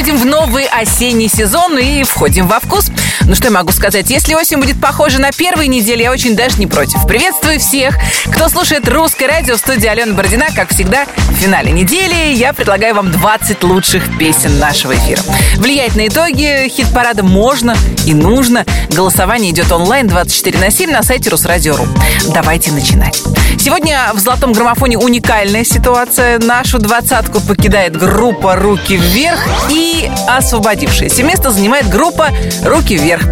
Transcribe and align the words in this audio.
Входим 0.00 0.16
в 0.16 0.24
новый 0.24 0.64
осенний 0.64 1.28
сезон 1.28 1.76
и 1.76 2.04
входим 2.04 2.48
во 2.48 2.58
вкус. 2.58 2.90
Ну 3.26 3.34
что 3.34 3.48
я 3.48 3.50
могу 3.50 3.70
сказать, 3.70 4.08
если 4.08 4.32
осень 4.32 4.56
будет 4.56 4.80
похожа 4.80 5.20
на 5.20 5.30
первые 5.30 5.68
недели, 5.68 6.02
я 6.02 6.10
очень 6.10 6.34
даже 6.34 6.56
не 6.56 6.66
против. 6.66 7.06
Приветствую 7.06 7.60
всех, 7.60 7.94
кто 8.32 8.48
слушает 8.48 8.88
русское 8.88 9.26
радио 9.26 9.56
в 9.56 9.58
студии 9.58 9.86
Алена 9.86 10.14
Бородина. 10.14 10.46
Как 10.56 10.70
всегда, 10.70 11.04
в 11.04 11.34
финале 11.34 11.70
недели 11.70 12.32
я 12.32 12.54
предлагаю 12.54 12.94
вам 12.94 13.12
20 13.12 13.62
лучших 13.62 14.18
песен 14.18 14.58
нашего 14.58 14.96
эфира. 14.96 15.20
Влиять 15.56 15.94
на 15.96 16.08
итоги 16.08 16.66
хит-парада 16.70 17.22
можно 17.22 17.76
и 18.06 18.14
нужно. 18.14 18.64
Голосование 18.88 19.52
идет 19.52 19.70
онлайн 19.70 20.08
24 20.08 20.58
на 20.58 20.70
7 20.70 20.90
на 20.90 21.02
сайте 21.02 21.28
Русрадио.ру. 21.28 21.86
Давайте 22.32 22.72
начинать. 22.72 23.22
Сегодня 23.58 24.10
в 24.14 24.18
«Золотом 24.18 24.54
граммофоне» 24.54 24.96
уникальная 24.96 25.64
ситуация. 25.64 26.38
Нашу 26.38 26.78
двадцатку 26.78 27.40
покидает 27.42 27.94
группа 27.98 28.56
«Руки 28.56 28.96
вверх» 28.96 29.46
и 29.68 29.89
освободившееся 30.28 31.22
место 31.22 31.50
занимает 31.50 31.88
группа 31.88 32.28
«Руки 32.64 32.96
вверх». 32.96 33.22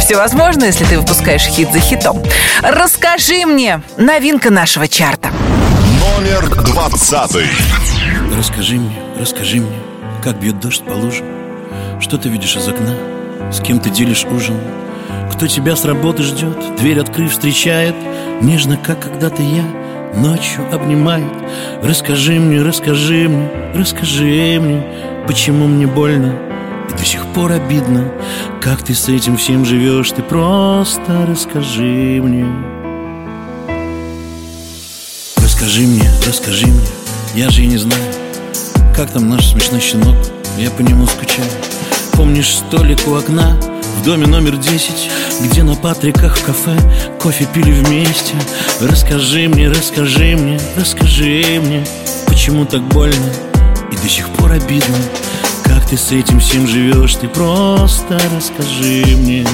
Все 0.00 0.16
возможно, 0.16 0.64
если 0.64 0.84
ты 0.84 0.98
выпускаешь 0.98 1.42
хит 1.42 1.72
за 1.72 1.80
хитом. 1.80 2.22
Расскажи 2.62 3.46
мне 3.46 3.82
новинка 3.96 4.50
нашего 4.50 4.88
чарта. 4.88 5.30
Номер 6.00 6.48
двадцатый. 6.64 7.46
Расскажи 8.36 8.76
мне, 8.76 8.96
расскажи 9.18 9.58
мне, 9.58 9.78
как 10.22 10.38
бьет 10.38 10.58
дождь 10.58 10.82
по 10.84 10.92
лужам 10.92 11.26
Что 12.00 12.16
ты 12.16 12.28
видишь 12.28 12.56
из 12.56 12.66
окна, 12.66 12.94
с 13.52 13.60
кем 13.60 13.78
ты 13.78 13.90
делишь 13.90 14.24
ужин 14.24 14.58
Кто 15.32 15.46
тебя 15.46 15.76
с 15.76 15.84
работы 15.84 16.22
ждет, 16.22 16.76
дверь 16.76 17.00
открыв 17.00 17.32
встречает 17.32 17.94
Нежно, 18.40 18.76
как 18.76 19.00
когда-то 19.00 19.42
я, 19.42 19.64
ночью 20.14 20.66
обнимает 20.72 21.32
Расскажи 21.82 22.32
мне, 22.32 22.62
расскажи 22.62 23.28
мне, 23.28 23.48
расскажи 23.74 24.58
мне 24.60 24.82
Почему 25.26 25.68
мне 25.68 25.86
больно 25.86 26.36
и 26.90 26.98
до 26.98 27.04
сих 27.04 27.24
пор 27.32 27.52
обидно? 27.52 28.12
Как 28.60 28.82
ты 28.82 28.92
с 28.92 29.08
этим 29.08 29.36
всем 29.36 29.64
живешь, 29.64 30.10
ты 30.10 30.22
просто 30.22 31.26
расскажи 31.28 32.20
мне. 32.20 32.46
Расскажи 35.36 35.82
мне, 35.82 36.10
расскажи 36.26 36.66
мне, 36.66 36.86
я 37.36 37.48
же 37.50 37.62
и 37.62 37.66
не 37.66 37.76
знаю 37.76 38.02
Как 38.96 39.12
там 39.12 39.28
наш 39.28 39.46
смешной 39.46 39.80
щенок, 39.80 40.16
я 40.58 40.70
по 40.70 40.80
нему 40.80 41.06
скучаю. 41.06 41.48
Помнишь 42.14 42.56
столик 42.56 42.98
у 43.06 43.14
окна 43.14 43.56
в 44.00 44.04
доме 44.04 44.26
номер 44.26 44.56
десять 44.56 45.08
Где 45.40 45.62
на 45.62 45.76
Патриках 45.76 46.36
в 46.36 46.44
кафе 46.44 46.76
кофе 47.20 47.46
пили 47.54 47.70
вместе? 47.70 48.34
Расскажи 48.80 49.48
мне, 49.48 49.68
расскажи 49.68 50.36
мне, 50.36 50.58
расскажи 50.76 51.60
мне 51.60 51.86
Почему 52.26 52.64
так 52.64 52.82
больно 52.88 53.51
до 54.02 54.08
сих 54.08 54.28
пор 54.30 54.52
обидно 54.52 54.96
Как 55.64 55.86
ты 55.86 55.96
с 55.96 56.10
этим 56.10 56.40
всем 56.40 56.66
живешь, 56.66 57.14
ты 57.14 57.28
просто 57.28 58.20
расскажи 58.34 59.04
мне. 59.16 59.46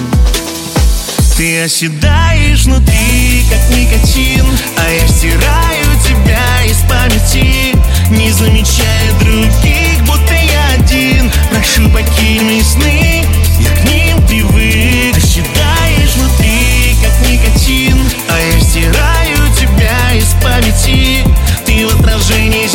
Ты 1.37 1.63
оседаешь 1.63 2.65
внутри, 2.65 3.45
как 3.49 3.77
никотин 3.77 4.45
А 4.77 4.91
я 4.91 5.07
стираю 5.07 5.87
тебя 6.05 6.65
из 6.67 6.79
памяти 6.89 7.77
Не 8.11 8.33
замечая 8.33 9.13
других, 9.21 10.03
будто 10.05 10.35
я 10.35 10.81
один. 10.81 11.31
Прошу, 11.51 11.89
покинь 11.91 12.43
мои 12.43 12.63
сны, 12.63 13.25
я 13.61 13.71
к 13.71 13.85
ним 13.85 14.27
привык. 14.27 15.17
Оседаешь 15.17 16.15
внутри, 16.17 16.97
как 17.03 17.31
никотин 17.31 17.99
А 18.29 18.41
я 18.41 18.61
стираю 18.61 19.39
тебя 19.55 20.15
из 20.15 20.33
памяти. 20.43 21.25
Ты 21.67 21.87
в 21.87 22.01
отражении 22.01 22.67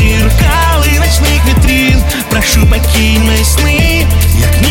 Прошу, 2.33 2.65
покинь 2.65 3.23
мои 3.25 3.43
сны, 3.43 4.07
я 4.33 4.47
к 4.47 4.61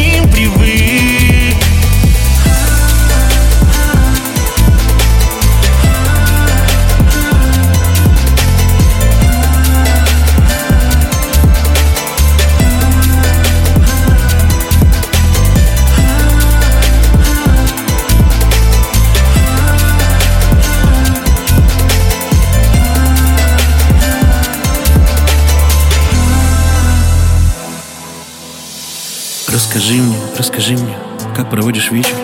расскажи 30.62 30.80
мне, 30.84 30.96
как 31.34 31.50
проводишь 31.50 31.90
вечер? 31.90 32.14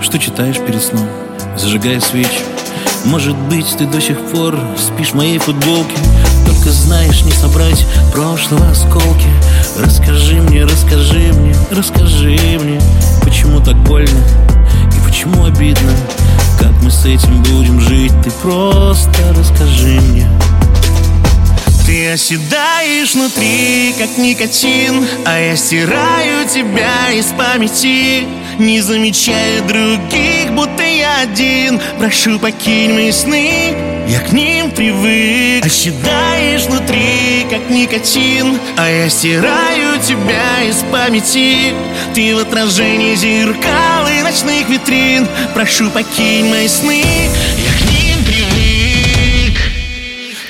Что 0.00 0.18
читаешь 0.18 0.58
перед 0.60 0.82
сном, 0.82 1.06
зажигая 1.58 2.00
свечи? 2.00 2.40
Может 3.04 3.36
быть, 3.36 3.66
ты 3.76 3.84
до 3.84 4.00
сих 4.00 4.18
пор 4.30 4.58
спишь 4.78 5.10
в 5.10 5.14
моей 5.14 5.36
футболке? 5.36 5.94
Только 6.46 6.70
знаешь 6.70 7.22
не 7.22 7.32
собрать 7.32 7.86
прошлого 8.14 8.70
осколки. 8.70 9.28
Расскажи 9.78 10.40
мне, 10.40 10.64
расскажи 10.64 11.34
мне, 11.34 11.54
расскажи 11.70 12.38
мне 12.62 12.80
Почему 13.22 13.60
так 13.60 13.76
больно 13.76 14.24
и 14.96 15.06
почему 15.06 15.44
обидно? 15.44 15.92
Как 16.58 16.72
мы 16.82 16.90
с 16.90 17.04
этим 17.04 17.42
будем 17.42 17.78
жить, 17.78 18.12
ты 18.22 18.30
просто 18.42 19.12
расскажи 19.36 20.00
мне 20.00 20.26
ты 21.84 22.10
оседаешь 22.10 23.14
внутри, 23.14 23.94
как 23.98 24.16
никотин 24.18 25.06
А 25.24 25.38
я 25.38 25.56
стираю 25.56 26.48
тебя 26.48 27.12
из 27.12 27.26
памяти. 27.26 28.26
Не 28.58 28.80
замечая 28.80 29.60
других, 29.62 30.52
будто 30.52 30.82
я 30.82 31.22
один. 31.22 31.80
Прошу, 31.98 32.38
покинь 32.38 32.92
мои 32.92 33.10
сны, 33.10 33.74
я 34.08 34.20
к 34.20 34.32
ним 34.32 34.70
привык. 34.70 35.64
Оседаешь 35.64 36.62
внутри, 36.62 37.46
как 37.50 37.68
никотин 37.68 38.58
А 38.76 38.88
я 38.88 39.08
стираю 39.08 40.00
тебя 40.00 40.62
из 40.68 40.76
памяти. 40.92 41.74
Ты 42.14 42.34
в 42.36 42.38
отражении 42.38 43.14
зеркал 43.16 44.06
и 44.08 44.22
ночных 44.22 44.68
витрин. 44.68 45.26
Прошу, 45.54 45.90
покинь 45.90 46.48
мои 46.48 46.68
сны, 46.68 47.02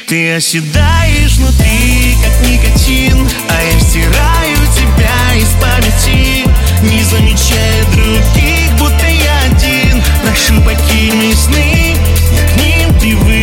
Ты 0.06 0.34
оседаешь 0.34 1.36
внутри, 1.36 2.16
как 2.22 2.48
никотин 2.48 3.26
А 3.48 3.62
я 3.62 3.80
стираю 3.80 4.58
тебя 4.76 5.34
из 5.34 5.48
памяти 5.60 6.44
Не 6.82 7.02
замечая 7.02 7.84
других, 7.94 8.70
будто 8.78 9.06
я 9.06 9.44
один. 9.46 10.02
Прошу, 10.22 10.60
покинь 10.62 11.34
сны, 11.34 11.96
я 12.32 12.48
к 12.48 12.56
ним 12.60 12.98
привык 13.00 13.33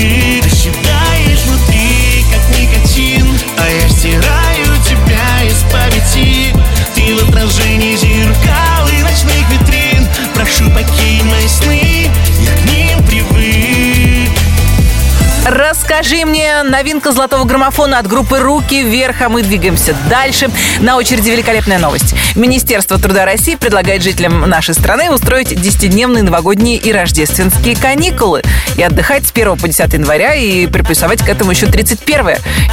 Расскажи 15.43 16.23
мне 16.23 16.61
новинка 16.61 17.11
золотого 17.11 17.45
граммофона 17.45 17.97
от 17.97 18.05
группы 18.05 18.37
«Руки 18.37 18.83
вверх», 18.83 19.21
а 19.23 19.29
мы 19.29 19.41
двигаемся 19.41 19.95
дальше. 20.07 20.51
На 20.81 20.97
очереди 20.97 21.31
великолепная 21.31 21.79
новость. 21.79 22.13
Министерство 22.35 22.99
труда 22.99 23.25
России 23.25 23.55
предлагает 23.55 24.03
жителям 24.03 24.41
нашей 24.47 24.75
страны 24.75 25.11
устроить 25.11 25.51
10-дневные 25.51 26.21
новогодние 26.21 26.77
и 26.77 26.91
рождественские 26.91 27.75
каникулы 27.75 28.43
и 28.77 28.83
отдыхать 28.83 29.25
с 29.25 29.31
1 29.31 29.57
по 29.57 29.67
10 29.67 29.93
января 29.93 30.35
и 30.35 30.67
приплюсовать 30.67 31.23
к 31.23 31.27
этому 31.27 31.51
еще 31.51 31.65
31 31.65 32.19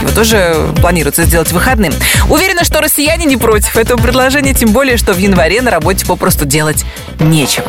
Его 0.03 0.11
тоже 0.15 0.69
планируется 0.81 1.25
сделать 1.25 1.51
выходным. 1.53 1.95
Уверена, 2.29 2.65
что 2.65 2.83
россияне 2.83 3.25
не 3.25 3.39
против 3.39 3.79
этого 3.79 3.99
предложения, 4.01 4.53
тем 4.53 4.73
более, 4.73 4.99
что 4.99 5.15
в 5.15 5.19
январе 5.19 5.63
на 5.63 5.71
работе 5.71 6.05
попросту 6.05 6.45
делать 6.45 6.85
нечего. 7.19 7.67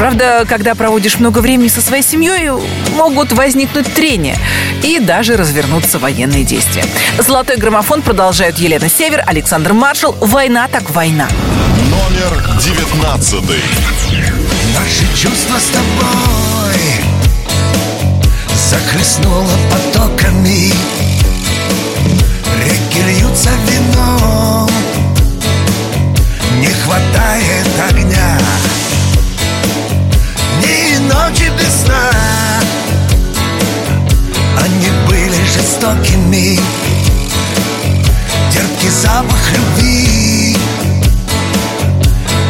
Правда, 0.00 0.44
когда 0.48 0.74
проводишь 0.74 1.20
много 1.20 1.38
времени 1.38 1.68
со 1.68 1.80
своей 1.80 2.02
семьей, 2.02 2.50
могут 2.96 3.30
возникнуть 3.32 3.92
трения 3.94 4.39
и 4.82 4.98
даже 4.98 5.36
развернуться 5.36 5.98
военные 5.98 6.44
действия. 6.44 6.84
Золотой 7.18 7.56
граммофон 7.56 8.02
продолжают 8.02 8.58
Елена 8.58 8.88
Север, 8.88 9.22
Александр 9.26 9.72
Маршал. 9.72 10.16
Война 10.20 10.68
так 10.68 10.90
война. 10.90 11.28
Номер 11.90 12.60
девятнадцатый. 12.60 13.62
Наши 14.74 15.04
чувства 15.16 15.58
с 15.58 15.66
тобой 15.70 16.80
Захлестнуло 18.54 19.50
потоками 19.70 20.72
Реки 22.64 23.02
льются 23.02 23.50
вином 23.66 24.70
Не 26.60 26.68
хватает 26.68 27.66
огня 27.88 28.38
Дни 30.60 30.94
и 30.94 30.98
ночи 30.98 31.50
без 31.58 31.82
сна 31.82 32.29
они 34.70 34.90
были 35.08 35.44
жестокими. 35.46 36.58
Терпкий 38.52 38.90
запах 38.90 39.52
любви 39.52 40.56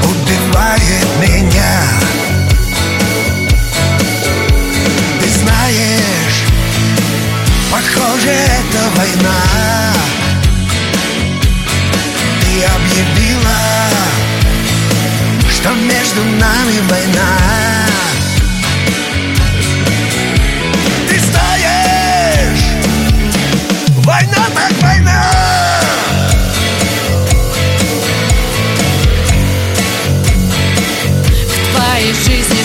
Убивает 0.03 1.09
меня. 1.21 1.83
Ты 5.21 5.29
знаешь, 5.43 6.45
похоже, 7.71 8.31
это 8.31 8.83
война. 8.97 9.95
Ты 12.43 12.65
объявила, 12.65 13.61
что 15.51 15.71
между 15.71 16.23
нами 16.25 16.81
война. 16.89 17.70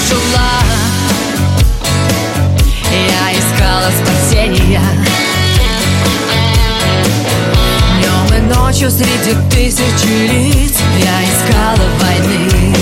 жила 0.08 0.62
Я 2.92 3.32
искала 3.34 3.90
спасения. 3.92 4.82
Днем 7.98 8.38
и 8.38 8.54
ночью 8.54 8.92
среди 8.92 9.36
тысячи 9.50 10.08
лиц 10.08 10.78
Я 10.98 11.24
искала 11.24 11.88
войны. 12.00 12.76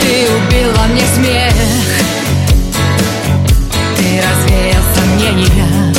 Ты 0.00 0.26
убила 0.30 0.84
мне 0.90 1.04
смех. 1.14 1.54
Ты 3.96 4.22
развеял 4.22 4.82
сомнения. 4.94 5.94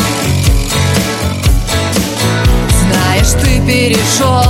Знаешь, 2.79 3.31
ты 3.41 3.59
перешел 3.65 4.48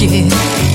forget 0.00 0.69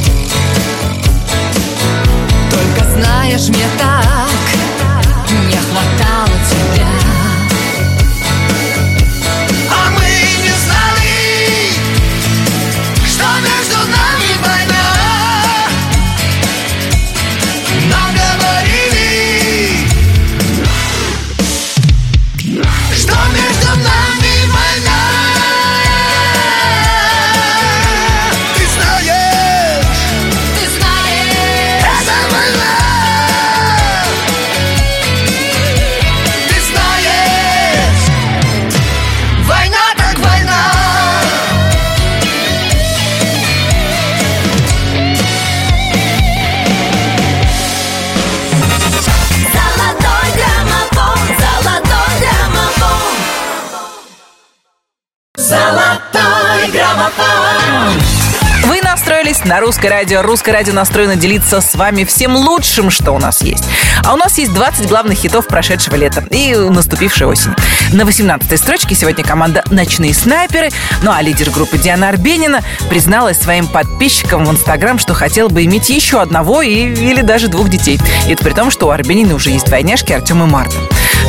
русское 59.65 59.89
радио. 59.89 60.21
Русское 60.21 60.51
радио 60.51 60.73
настроено 60.73 61.15
делиться 61.15 61.59
с 61.59 61.73
вами 61.73 62.03
всем 62.03 62.35
лучшим, 62.35 62.91
что 62.91 63.13
у 63.13 63.17
нас 63.17 63.41
есть. 63.41 63.63
А 64.03 64.13
у 64.13 64.15
нас 64.15 64.37
есть 64.37 64.53
20 64.53 64.87
главных 64.87 65.17
хитов 65.17 65.47
прошедшего 65.47 65.95
лета 65.95 66.23
и 66.29 66.53
наступившей 66.55 67.25
осени. 67.25 67.55
На 67.91 68.03
18-й 68.03 68.57
строчке 68.59 68.93
сегодня 68.93 69.23
команда 69.23 69.63
«Ночные 69.71 70.13
снайперы». 70.13 70.69
Ну 71.01 71.11
а 71.11 71.19
лидер 71.23 71.49
группы 71.49 71.79
Диана 71.79 72.09
Арбенина 72.09 72.61
призналась 72.91 73.39
своим 73.39 73.65
подписчикам 73.65 74.45
в 74.45 74.51
Инстаграм, 74.51 74.99
что 74.99 75.15
хотела 75.15 75.49
бы 75.49 75.63
иметь 75.65 75.89
еще 75.89 76.21
одного 76.21 76.61
и, 76.61 76.93
или 76.93 77.21
даже 77.21 77.47
двух 77.47 77.67
детей. 77.69 77.99
И 78.27 78.33
это 78.33 78.43
при 78.43 78.53
том, 78.53 78.69
что 78.69 78.85
у 78.85 78.91
Арбенина 78.91 79.33
уже 79.33 79.49
есть 79.49 79.65
двойняшки 79.65 80.13
Артем 80.13 80.43
и 80.43 80.45
Марта. 80.45 80.75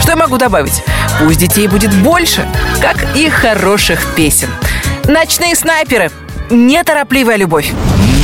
Что 0.02 0.10
я 0.10 0.16
могу 0.16 0.36
добавить? 0.36 0.82
Пусть 1.20 1.38
детей 1.38 1.68
будет 1.68 1.94
больше, 1.94 2.46
как 2.82 3.16
и 3.16 3.30
хороших 3.30 4.14
песен. 4.14 4.50
«Ночные 5.06 5.56
снайперы» 5.56 6.12
Неторопливая 6.50 7.36
любовь. 7.36 7.72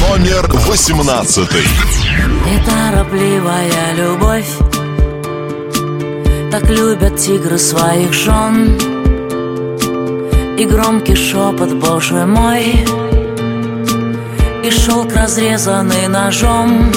Номер 0.09 0.50
18. 0.52 1.49
Неторопливая 2.44 3.94
любовь. 3.97 4.59
Так 6.50 6.68
любят 6.68 7.16
тигры 7.16 7.56
своих 7.56 8.12
жен. 8.12 8.76
И 10.59 10.64
громкий 10.64 11.14
шепот, 11.14 11.73
боже 11.75 12.26
мой. 12.26 12.85
И 14.64 14.71
шелк, 14.71 15.14
разрезанный 15.14 16.09
ножом. 16.09 16.90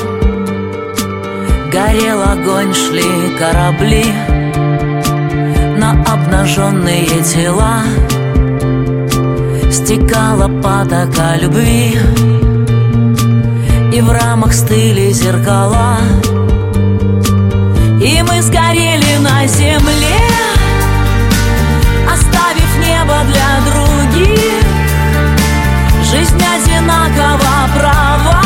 Горел 1.72 2.22
огонь, 2.24 2.74
шли 2.74 3.04
корабли. 3.38 4.06
На 5.78 5.92
обнаженные 6.12 7.08
тела. 7.24 7.84
Стекала 9.72 10.48
потока 10.48 11.36
любви 11.40 12.45
И 13.96 14.02
в 14.02 14.12
рамах 14.12 14.52
стыли 14.54 15.14
зеркала. 15.14 16.00
И 18.04 18.22
мы 18.24 18.42
сгорели 18.42 19.16
на 19.22 19.48
земле 19.48 20.20
Оставив 22.12 22.72
небо 22.86 23.16
для 23.24 23.52
других. 23.72 24.66
Жизнь 26.12 26.36
одинакова 26.36 27.70
права. 27.74 28.44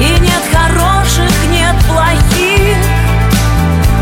И 0.00 0.20
нет 0.20 0.42
хороших, 0.50 1.30
нет 1.50 1.76
плохих. 1.86 2.78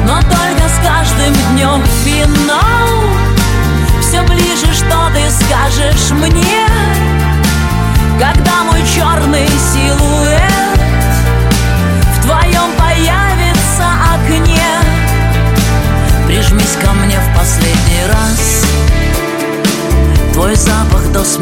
Но 0.07 0.21
только 0.21 0.69
с 0.69 0.79
каждым 0.87 1.35
днем 1.51 1.83
финал 2.05 3.03
Все 4.01 4.23
ближе, 4.23 4.73
что 4.73 5.11
ты 5.13 5.29
скажешь 5.33 6.13
мне 6.13 6.54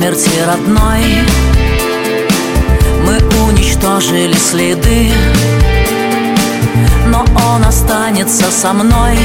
смерти 0.02 0.30
родной. 0.44 1.04
Мы 3.06 3.18
уничтожили 3.46 4.34
следы 4.34 5.12
Но 7.06 7.24
он 7.52 7.64
останется 7.64 8.50
со 8.50 8.72
мной. 8.72 9.16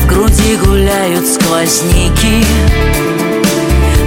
В 0.00 0.06
груди 0.06 0.56
гуляют 0.64 1.26
сквозняки 1.26 2.42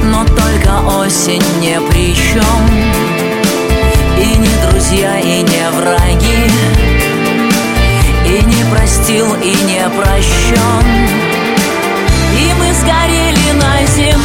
Но 0.05 0.25
только 0.25 0.97
осень 0.97 1.43
не 1.59 1.79
при 1.81 2.15
чем 2.15 2.65
И 4.17 4.37
не 4.37 4.71
друзья, 4.71 5.19
и 5.19 5.43
не 5.43 5.69
враги 5.77 6.51
И 8.25 8.43
не 8.43 8.63
простил, 8.71 9.35
и 9.35 9.53
не 9.67 9.87
прощен 9.89 10.85
И 12.39 12.53
мы 12.57 12.73
сгорели 12.73 13.51
на 13.59 13.85
земле 13.85 14.18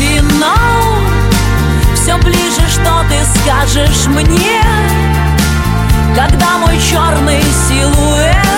финал 0.00 0.96
Все 1.94 2.16
ближе, 2.18 2.66
что 2.68 3.04
ты 3.08 3.40
скажешь 3.40 4.06
мне 4.06 4.62
Когда 6.14 6.58
мой 6.58 6.78
черный 6.80 7.42
силуэт 7.68 8.49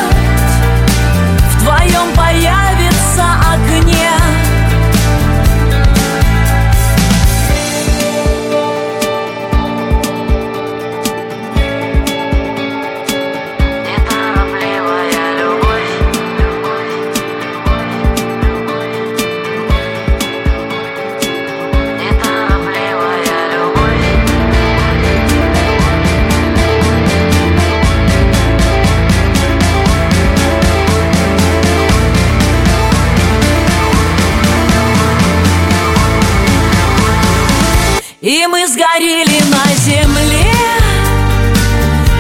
горели 39.03 39.43
на 39.51 39.75
земле 39.85 40.53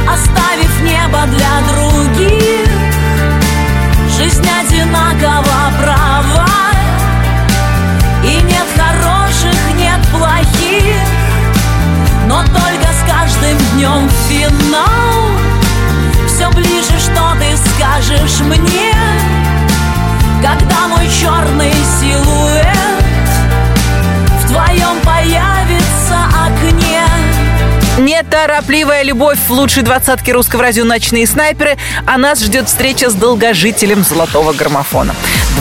Оставив 0.08 0.82
небо 0.82 1.20
для 1.26 1.60
других. 1.72 2.68
Жизнь 4.18 4.46
одинакова 4.60 5.72
права. 5.80 6.46
И 8.24 8.34
нет 8.34 8.66
хороших, 8.76 9.54
нет 9.76 10.00
плохих. 10.10 10.96
Но 12.26 12.42
только 12.42 12.88
с 12.92 13.10
каждым 13.10 13.56
днем 13.74 14.10
финал. 14.28 15.30
Все 16.26 16.50
ближе, 16.50 16.98
что 16.98 17.36
ты 17.38 17.56
скажешь 17.70 18.40
мне 18.40 18.94
Когда 20.42 20.88
мой 20.88 21.08
черный 21.08 21.72
силуэт 22.00 22.61
Неторопливая 28.02 29.04
любовь 29.04 29.38
в 29.46 29.52
лучшей 29.52 29.84
двадцатке 29.84 30.32
русского 30.32 30.62
радио 30.62 30.84
«Ночные 30.84 31.24
снайперы», 31.24 31.78
а 32.04 32.18
нас 32.18 32.42
ждет 32.42 32.66
встреча 32.66 33.08
с 33.08 33.14
долгожителем 33.14 34.02
золотого 34.02 34.52
граммофона. 34.52 35.14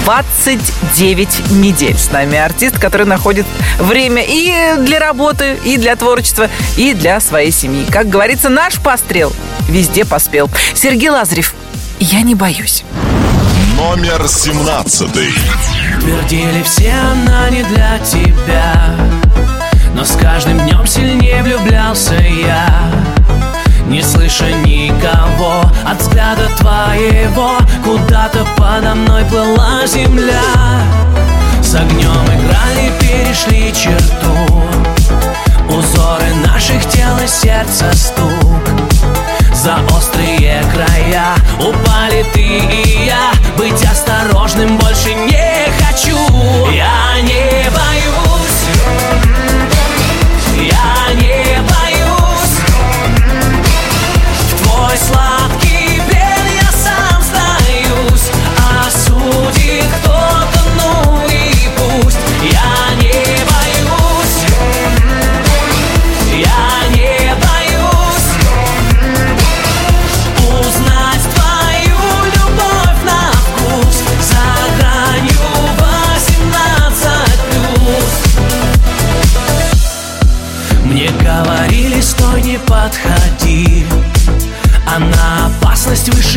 29 0.06 1.52
недель 1.52 1.96
с 1.96 2.10
нами 2.10 2.40
артист, 2.40 2.80
который 2.80 3.06
находит 3.06 3.46
время 3.78 4.24
и 4.28 4.76
для 4.80 4.98
работы, 4.98 5.56
и 5.64 5.78
для 5.78 5.96
творчества, 5.96 6.50
и 6.78 6.96
для 6.96 7.20
своей 7.20 7.52
семьи. 7.52 7.86
Как 7.92 8.10
говорится, 8.10 8.50
наш 8.50 8.80
пострел 8.80 9.32
везде 9.70 10.04
поспел. 10.04 10.50
Сергей 10.74 11.12
Лазарев, 11.12 11.54
я 12.00 12.24
не 12.24 12.34
боюсь. 12.34 12.84
Номер 13.78 14.28
17. 14.28 15.12
Твердили 16.00 16.64
все, 16.64 16.92
она 16.92 17.52
не 17.52 17.62
для 17.62 18.00
тебя 18.00 19.21
Но 20.01 20.05
с 20.05 20.15
каждым 20.15 20.58
днем 20.62 20.88
сильнее 20.88 21.43
влюблялся 21.43 22.15
я. 22.15 22.65
Не 23.86 24.01
слыша 24.01 24.51
никого 24.51 25.62
от 25.86 26.01
взгляда 26.01 26.48
твоего 26.58 27.51
Куда-то 27.84 28.43
подо 28.58 28.96
мной 28.96 29.24
плыла 29.25 29.86
земля. 29.86 30.41
С 31.62 31.75
огнем 31.75 32.25
играли, 32.25 32.91
перешли 33.00 33.72
черту. 33.75 34.63
Узоры 35.70 36.34
наших 36.48 36.84
тел 36.89 37.20
и 37.24 37.27
сердца 37.27 37.93
стук. 37.93 38.70
За 39.53 39.77
острые 39.96 40.63
края 40.74 41.36
Упали 41.60 42.25
ты 42.34 42.41
и 42.41 43.05
я. 43.05 43.34
Быть 43.55 43.86
осторожным 43.86 44.79
больше 44.79 45.13
не 45.13 45.67
хочу. 45.79 46.17
Я 46.72 47.00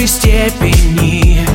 высшей 0.05 0.07
степени. 0.07 1.47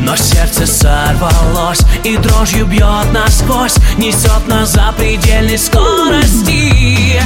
Но 0.00 0.16
сердце 0.16 0.66
сорвалось 0.66 1.80
и 2.04 2.16
дрожью 2.16 2.66
бьет 2.66 3.12
насквозь 3.12 3.76
Несет 3.96 4.46
на 4.46 4.66
запредельной 4.66 5.58
скорости. 5.58 7.20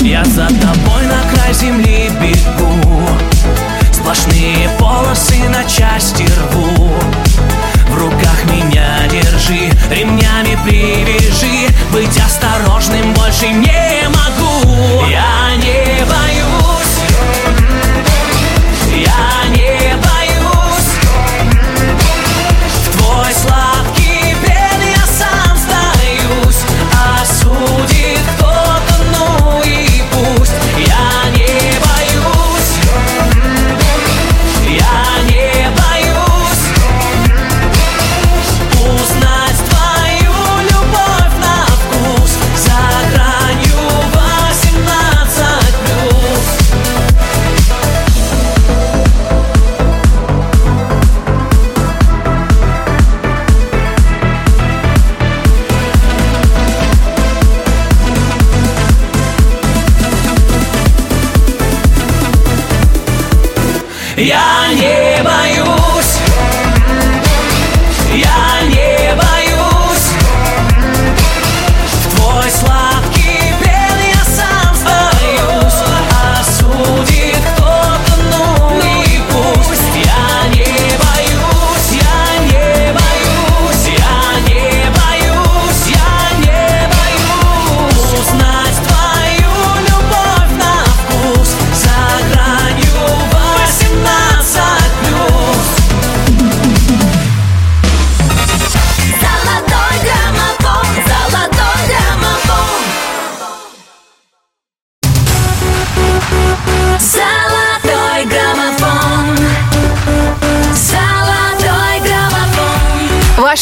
Я 0.00 0.24
за 0.24 0.46
тобой 0.46 1.02
на 1.06 1.34
край 1.34 1.52
земли 1.52 2.10
бегу 2.20 3.08
Сплошные 3.92 4.68
полосы 4.78 5.48
на 5.48 5.64
части 5.64 6.24
рву. 6.24 6.90
В 7.88 7.98
руках 7.98 8.44
меня 8.46 9.06
держи, 9.10 9.70
ремнями 9.90 10.58
привяжи 10.64 11.68
Быть 11.92 12.18
осторожным 12.18 13.12
больше 13.14 13.48
не 13.48 14.08
могу. 14.08 15.06
Я 15.10 15.33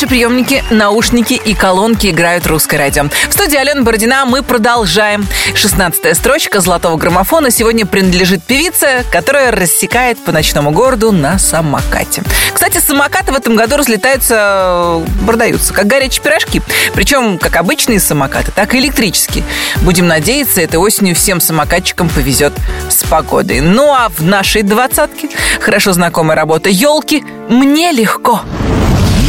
Ваши 0.03 0.09
приемники, 0.09 0.65
наушники 0.71 1.35
и 1.35 1.55
колонки 1.55 2.09
играют 2.09 2.45
русское 2.49 2.77
радио. 2.77 3.05
В 3.05 3.33
студии 3.33 3.57
Алена 3.57 3.83
Бородина 3.83 4.25
мы 4.25 4.43
продолжаем. 4.43 5.25
16 5.55 6.17
строчка 6.17 6.61
золотого 6.61 6.97
граммофона 6.97 7.53
сегодня 7.53 7.87
принадлежит 7.87 8.43
певице, 8.43 9.05
которая 9.13 9.53
рассекает 9.53 10.19
по 10.19 10.33
ночному 10.33 10.73
городу 10.73 11.13
на 11.13 11.39
самокате. 11.39 12.25
Кстати, 12.53 12.79
самокаты 12.79 13.31
в 13.31 13.37
этом 13.37 13.55
году 13.55 13.77
разлетаются, 13.77 15.03
продаются, 15.25 15.73
как 15.73 15.87
горячие 15.87 16.21
пирожки. 16.21 16.63
Причем 16.95 17.39
как 17.39 17.55
обычные 17.55 18.01
самокаты, 18.01 18.51
так 18.51 18.75
и 18.75 18.79
электрические. 18.79 19.45
Будем 19.83 20.09
надеяться, 20.09 20.63
этой 20.63 20.81
осенью 20.81 21.15
всем 21.15 21.41
самокатчикам 21.41 22.09
повезет 22.09 22.55
с 22.91 23.05
погодой. 23.05 23.61
Ну 23.61 23.93
а 23.93 24.09
в 24.09 24.21
нашей 24.21 24.63
двадцатке 24.63 25.29
хорошо 25.61 25.93
знакомая 25.93 26.37
работа 26.37 26.71
«Елки» 26.71 27.23
«Мне 27.49 27.93
легко». 27.93 28.41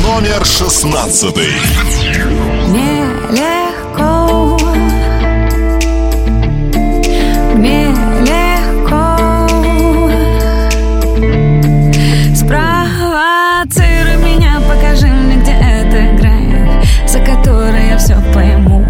Номер 0.04 0.44
16. 0.44 1.34
Мне 2.68 3.06
легко, 3.32 4.58
мне 7.56 7.88
легко. 8.20 9.18
Спровоцируй 12.36 14.18
меня, 14.18 14.60
покажи 14.68 15.08
мне, 15.08 15.38
где 15.38 15.54
эта 15.54 16.22
грань 16.22 16.86
За 17.08 17.20
которой 17.20 17.88
я 17.88 17.98
все 17.98 18.18
пойму. 18.34 18.86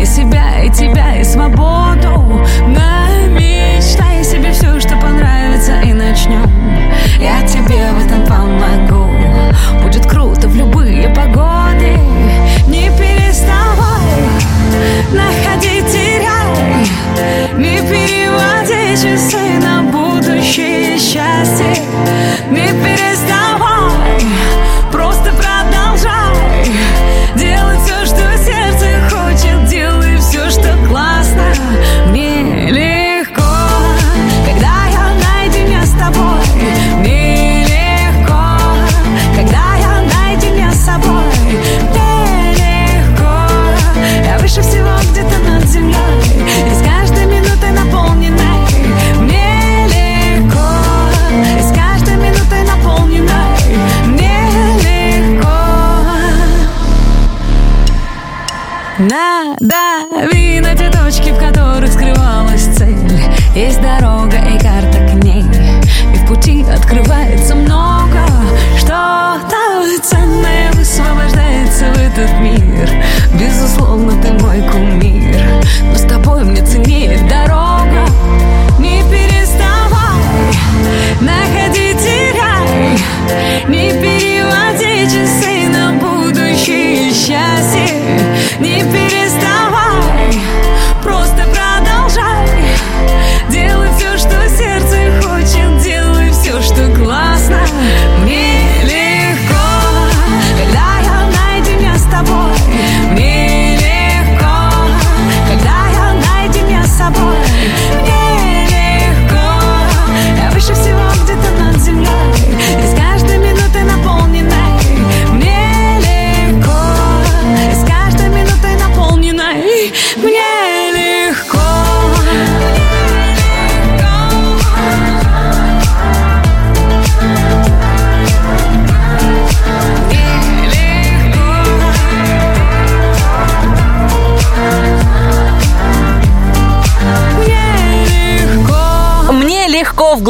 И 0.00 0.06
себя, 0.06 0.62
и 0.62 0.70
тебя, 0.70 1.20
и 1.20 1.24
свободу. 1.24 2.40
Намечтай 2.68 4.22
себе 4.22 4.52
все, 4.52 4.78
что 4.78 4.96
понравится, 4.98 5.80
и 5.80 5.92
начнем 5.92 6.48
Я 7.18 7.44
тебе 7.48 7.90
в 7.90 8.06
этом 8.06 8.24
помогу 8.28 9.05
Будет 9.82 10.06
круто 10.06 10.48
в 10.48 10.56
любые 10.56 11.08
погоды. 11.10 11.98
Не 12.68 12.90
переставай 12.98 13.86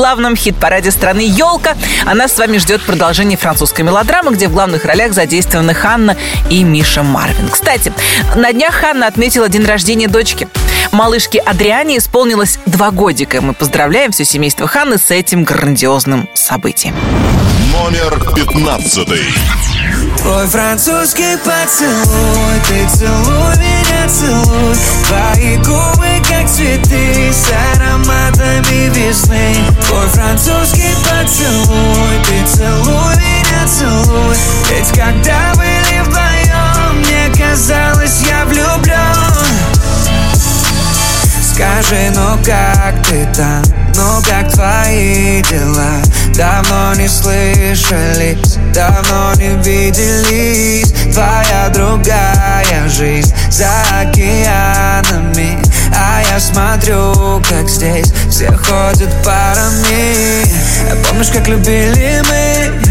главном 0.06 0.36
хит-параде 0.36 0.92
страны 0.92 1.26
«Елка». 1.26 1.74
А 2.04 2.14
нас 2.14 2.32
с 2.32 2.38
вами 2.38 2.58
ждет 2.58 2.80
продолжение 2.82 3.36
французской 3.36 3.80
мелодрамы, 3.80 4.30
где 4.32 4.46
в 4.46 4.52
главных 4.52 4.84
ролях 4.84 5.12
задействованы 5.12 5.74
Ханна 5.74 6.16
и 6.48 6.62
Миша 6.62 7.02
Марвин. 7.02 7.48
Кстати, 7.48 7.92
на 8.36 8.52
днях 8.52 8.72
Ханна 8.72 9.08
отметила 9.08 9.48
день 9.48 9.64
рождения 9.64 10.06
дочки. 10.06 10.46
Малышке 10.92 11.40
Адриане 11.40 11.98
исполнилось 11.98 12.60
два 12.66 12.92
годика. 12.92 13.40
Мы 13.40 13.52
поздравляем 13.52 14.12
все 14.12 14.24
семейство 14.24 14.68
Ханны 14.68 14.98
с 14.98 15.10
этим 15.10 15.42
грандиозным 15.42 16.28
событием. 16.34 16.94
Номер 17.72 18.32
пятнадцатый. 18.32 19.24
Твой 20.18 20.46
французский 20.46 21.36
поцелуй 21.38 22.60
Ты 22.68 22.88
целуй 22.96 23.56
меня, 23.56 24.08
целуй 24.08 24.74
Твои 25.06 25.56
губы, 25.58 26.28
как 26.28 26.48
цветы 26.48 27.32
С 27.32 27.48
ароматами 27.48 27.65
весны 29.06 29.54
Твой 29.86 30.06
французский 30.08 30.94
поцелуй 31.04 32.24
Ты 32.24 32.56
целуй 32.56 33.16
меня, 33.16 33.66
целуй 33.66 34.36
Ведь 34.70 34.88
когда 34.88 35.52
были 35.54 36.00
вдвоем 36.00 36.98
Мне 36.98 37.30
казалось, 37.36 38.22
я 38.28 38.44
влюблен 38.46 38.96
Скажи, 41.42 42.12
ну 42.14 42.36
как 42.44 43.06
ты 43.06 43.26
там? 43.34 43.62
Ну 43.94 44.20
как 44.28 44.52
твои 44.52 45.42
дела? 45.42 46.02
Давно 46.34 46.92
не 46.96 47.08
слышались, 47.08 48.58
давно 48.74 49.32
не 49.36 49.56
виделись. 49.62 50.92
Твоя 51.14 51.70
другая 51.72 52.86
жизнь 52.90 53.34
за 53.48 53.70
океанами 54.02 55.65
А 55.98 56.20
я 56.30 56.38
смотрю, 56.38 57.42
как 57.48 57.68
здесь 57.68 58.12
все 58.30 58.52
ходят 58.52 59.10
парами. 59.24 60.44
Помнишь, 61.08 61.28
как 61.28 61.48
любили 61.48 62.22
мы? 62.28 62.82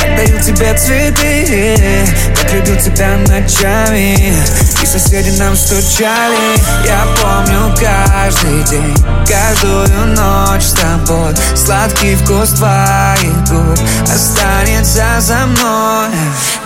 Как 0.00 0.16
дарил 0.16 0.40
тебе 0.40 0.72
цветы? 0.78 2.06
Как 2.34 2.52
любил 2.52 2.76
тебя 2.76 3.16
ночами? 3.26 4.34
И 4.82 4.86
соседи 4.86 5.38
нам 5.38 5.54
стучали. 5.56 6.58
Я 6.86 7.06
помню 7.20 7.74
каждый 7.76 8.62
день 8.64 8.94
Каждую 9.26 10.06
ночь 10.14 10.62
с 10.62 10.72
тобой. 10.72 11.34
Сладкий 11.54 12.14
вкус 12.16 12.50
твоих 12.50 13.34
губ 13.50 13.78
Останется 14.02 15.04
за 15.18 15.46
мной. 15.46 16.08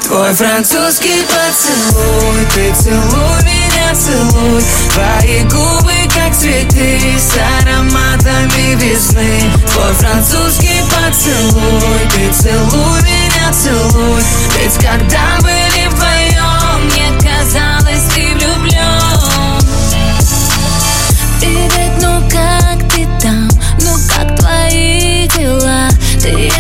Твой 0.05 0.33
французский 0.35 1.25
поцелуй 1.27 2.47
Ты 2.55 2.75
целуй 2.75 3.43
меня, 3.45 3.72
целуй 3.95 4.63
Твои 4.93 5.43
губы 5.45 5.93
как 6.15 6.35
цветы 6.35 7.01
С 7.19 7.37
ароматами 7.63 8.75
весны. 8.77 9.51
Твой 9.73 9.93
французский 9.95 10.83
поцелуй. 10.91 11.99
Ты 12.15 12.33
целуй 12.33 13.03
меня, 13.03 13.53
целуй. 13.53 14.23
Ведь 14.59 14.75
когда 14.75 15.39
были 15.41 15.89
вдвоем 15.89 16.87
Мне 16.87 17.09
казалось, 17.21 18.05
ты 18.15 18.35
влюблен 18.35 18.93
Привет, 21.41 21.93
ну 22.01 22.23
как 22.31 22.89
ты 22.93 23.07
там? 23.21 23.49
Ну 23.81 23.97
как 24.09 24.37
твои 24.39 25.29
дела? 25.29 25.89
Ты, 26.21 26.51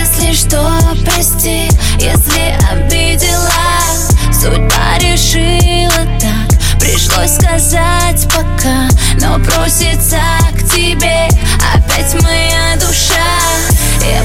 пришлось 7.02 7.34
сказать 7.34 8.28
пока 8.28 8.88
Но 9.20 9.38
просится 9.44 10.20
к 10.54 10.72
тебе. 10.72 11.28
Опять 11.74 12.14
моя 12.22 12.76
душа. 12.76 13.14
Я 14.00 14.22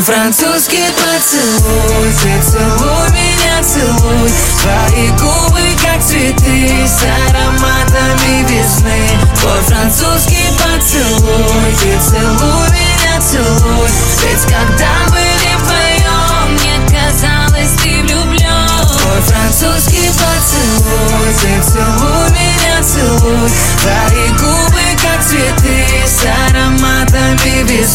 Твой 0.00 0.16
французский 0.16 0.86
поцелуй 0.96 2.10
Ты 2.22 2.42
целуй 2.42 3.10
меня, 3.10 3.62
целуй. 3.62 4.30
Твои 4.62 5.08
губы 5.18 5.60
как 5.82 6.02
цветы 6.02 6.86
С 6.86 7.02
ароматами 7.02 8.46
весны. 8.48 9.18
Твой 9.38 9.60
французский 9.60 10.48
поцелуй 10.56 11.74
Ты 11.82 11.98
целуй 12.00 12.70
меня, 12.70 13.20
целуй. 13.20 13.88
Ведь 14.22 14.42
когда 14.44 14.90
были 15.10 15.54
вдвоем 15.58 16.54
Мне 16.54 16.80
казалось, 16.88 17.72
ты 17.82 18.00
влюблен 18.00 18.68
Твой 18.68 19.20
французский 19.20 20.08
поцелуй 20.12 21.34
Ты 21.42 21.62
целуй 21.70 22.30
меня, 22.30 22.82
целуй. 22.82 23.50
Твои 23.82 24.28
губы 24.38 24.80
как 25.02 25.22
цветы 25.22 25.84
С 26.06 26.24
ароматами 26.24 27.64
весны 27.64 27.89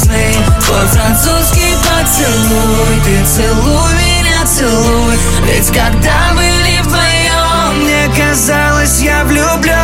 Ты 3.05 3.23
целуй 3.23 3.93
меня, 3.93 4.43
целуй 4.47 5.13
Ведь 5.43 5.67
когда 5.67 6.33
были 6.33 6.81
вдвоем 6.81 7.83
Мне 7.83 8.09
казалось, 8.17 8.99
я 8.99 9.23
влюблен 9.25 9.75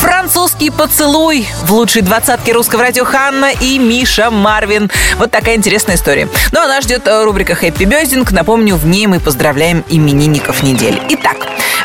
Французский 0.00 0.70
поцелуй 0.70 1.46
в 1.64 1.72
лучшей 1.72 2.00
двадцатке 2.00 2.52
русского 2.52 2.80
радио 2.80 3.04
Ханна 3.04 3.50
и 3.60 3.78
Миша 3.78 4.30
Марвин. 4.30 4.90
Вот 5.18 5.30
такая 5.30 5.56
интересная 5.56 5.96
история. 5.96 6.28
Ну 6.52 6.60
а 6.60 6.66
нас 6.66 6.84
ждет 6.84 7.06
э, 7.06 7.24
рубрика 7.24 7.54
«Хэппи 7.54 7.84
Бездинг». 7.84 8.32
Напомню, 8.32 8.76
в 8.76 8.86
ней 8.86 9.06
мы 9.06 9.20
поздравляем 9.20 9.84
именинников 9.88 10.62
недели. 10.62 11.00
Итак, 11.10 11.36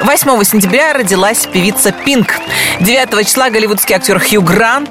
8 0.01 0.43
сентября 0.45 0.93
родилась 0.93 1.45
певица 1.45 1.91
Пинк. 1.91 2.39
9 2.79 3.27
числа 3.27 3.49
голливудский 3.49 3.95
актер 3.95 4.17
Хью 4.19 4.41
Грант 4.41 4.89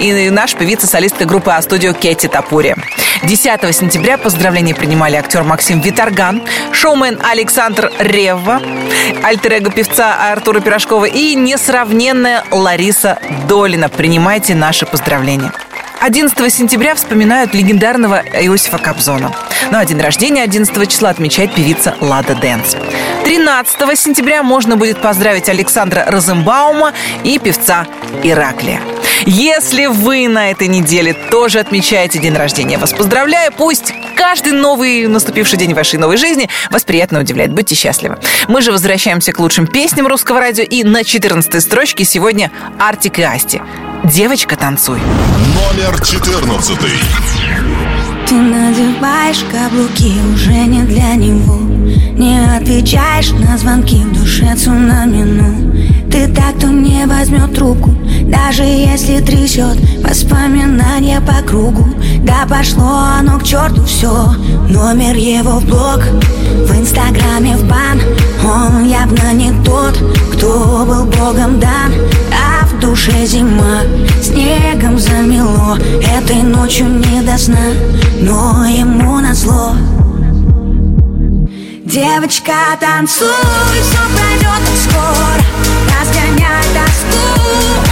и 0.00 0.30
наша 0.30 0.56
певица-солистка 0.56 1.26
группы 1.26 1.52
А-студио 1.52 1.94
Кэти 1.94 2.26
Тапури. 2.26 2.74
10 3.22 3.74
сентября 3.74 4.18
поздравления 4.18 4.74
принимали 4.74 5.14
актер 5.14 5.44
Максим 5.44 5.80
Виторган, 5.80 6.42
шоумен 6.72 7.20
Александр 7.22 7.92
Ревва, 8.00 8.60
альтер 9.22 9.70
певца 9.70 10.32
Артура 10.32 10.60
Пирожкова 10.60 11.04
и 11.04 11.36
несравненная 11.36 12.44
Лариса 12.50 13.18
Долина. 13.48 13.88
Принимайте 13.88 14.56
наши 14.56 14.86
поздравления. 14.86 15.52
11 16.00 16.52
сентября 16.52 16.94
вспоминают 16.94 17.54
легендарного 17.54 18.22
Иосифа 18.32 18.78
Кобзона. 18.78 19.32
Ну 19.70 19.78
а 19.78 19.84
день 19.84 20.00
рождения 20.00 20.42
11 20.42 20.88
числа 20.88 21.10
отмечает 21.10 21.54
певица 21.54 21.96
Лада 22.00 22.34
Дэнс. 22.36 22.76
13 23.24 23.98
сентября 23.98 24.42
можно 24.42 24.76
будет 24.76 25.00
поздравить 25.00 25.48
Александра 25.48 26.04
Розенбаума 26.06 26.92
и 27.24 27.38
певца 27.38 27.86
Ираклия. 28.22 28.80
Если 29.26 29.86
вы 29.86 30.28
на 30.28 30.50
этой 30.50 30.68
неделе 30.68 31.14
тоже 31.30 31.58
отмечаете 31.58 32.18
день 32.18 32.34
рождения, 32.34 32.78
вас 32.78 32.92
поздравляю. 32.92 33.52
Пусть 33.56 33.92
каждый 34.16 34.52
новый 34.52 35.06
наступивший 35.06 35.58
день 35.58 35.74
вашей 35.74 35.98
новой 35.98 36.16
жизни 36.16 36.48
вас 36.70 36.84
приятно 36.84 37.20
удивляет. 37.20 37.52
Будьте 37.52 37.74
счастливы. 37.74 38.18
Мы 38.48 38.62
же 38.62 38.72
возвращаемся 38.72 39.32
к 39.32 39.38
лучшим 39.38 39.66
песням 39.66 40.06
русского 40.06 40.40
радио. 40.40 40.64
И 40.64 40.84
на 40.84 41.04
14 41.04 41.62
строчке 41.62 42.04
сегодня 42.04 42.50
Артик 42.78 43.18
и 43.18 43.22
Асти. 43.22 43.60
Девочка, 44.04 44.56
танцуй. 44.56 44.98
Номер 44.98 46.00
14. 46.00 46.78
Ты 48.28 48.34
надеваешь 48.34 49.42
каблуки 49.50 50.12
уже 50.34 50.52
не 50.52 50.82
для 50.82 51.14
него 51.14 51.56
Не 52.12 52.38
отвечаешь 52.54 53.30
на 53.30 53.56
звонки 53.56 53.96
в 53.96 54.12
душе 54.12 54.54
цунами 54.54 55.22
ну 55.22 55.68
Ты 56.18 56.26
так, 56.26 56.56
кто 56.56 56.66
не 56.66 57.06
возьмет 57.06 57.54
трубку. 57.54 57.90
Даже 58.24 58.64
если 58.64 59.20
трясет 59.20 59.78
воспоминания 60.02 61.20
по 61.20 61.46
кругу. 61.46 61.86
Да 62.24 62.44
пошло 62.50 63.04
оно 63.20 63.38
к 63.38 63.44
черту 63.44 63.84
все 63.84 64.34
Номер 64.68 65.14
его 65.14 65.60
в 65.60 65.64
блог 65.64 66.00
В 66.66 66.76
инстаграме 66.76 67.56
в 67.56 67.68
бан. 67.68 68.00
Он 68.44 68.84
явно 68.84 69.32
не 69.32 69.52
тот, 69.62 69.96
кто 70.32 70.84
был 70.84 71.04
богом 71.04 71.60
дан 71.60 71.92
А 72.32 72.66
в 72.66 72.80
душе 72.80 73.24
зима 73.24 73.82
Снегом 74.20 74.98
замело. 74.98 75.78
Этой 76.02 76.42
ночью 76.42 76.88
не 76.88 77.22
до 77.22 77.38
сна 77.38 77.68
Но 78.20 78.64
ему 78.66 79.20
назло 79.20 79.74
Девочка, 81.88 82.76
танцуй, 82.78 83.28
все 83.80 83.96
пройдет 84.14 84.62
скоро. 84.76 85.40
Разгоняй 85.88 86.62
тоску, 86.74 87.24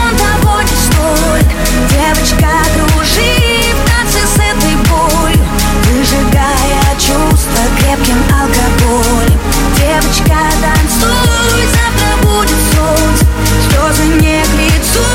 он 0.04 0.12
того 0.18 0.60
не 0.60 0.76
стоит 0.76 1.46
Девочка, 1.88 2.50
кружи 2.74 3.72
в 3.72 3.88
танце 3.88 4.20
с 4.26 4.36
этой 4.36 4.76
болью 4.84 5.42
Выжигая 5.86 6.92
чувства 6.98 7.62
крепким 7.78 8.18
алкоголем 8.38 9.40
Девочка, 9.78 10.44
танцуй, 10.60 11.64
завтра 11.72 12.10
будет 12.20 12.60
солнце. 12.74 13.24
Слезы 13.70 14.04
не 14.20 14.42
к 14.44 14.52
лицу, 14.60 15.08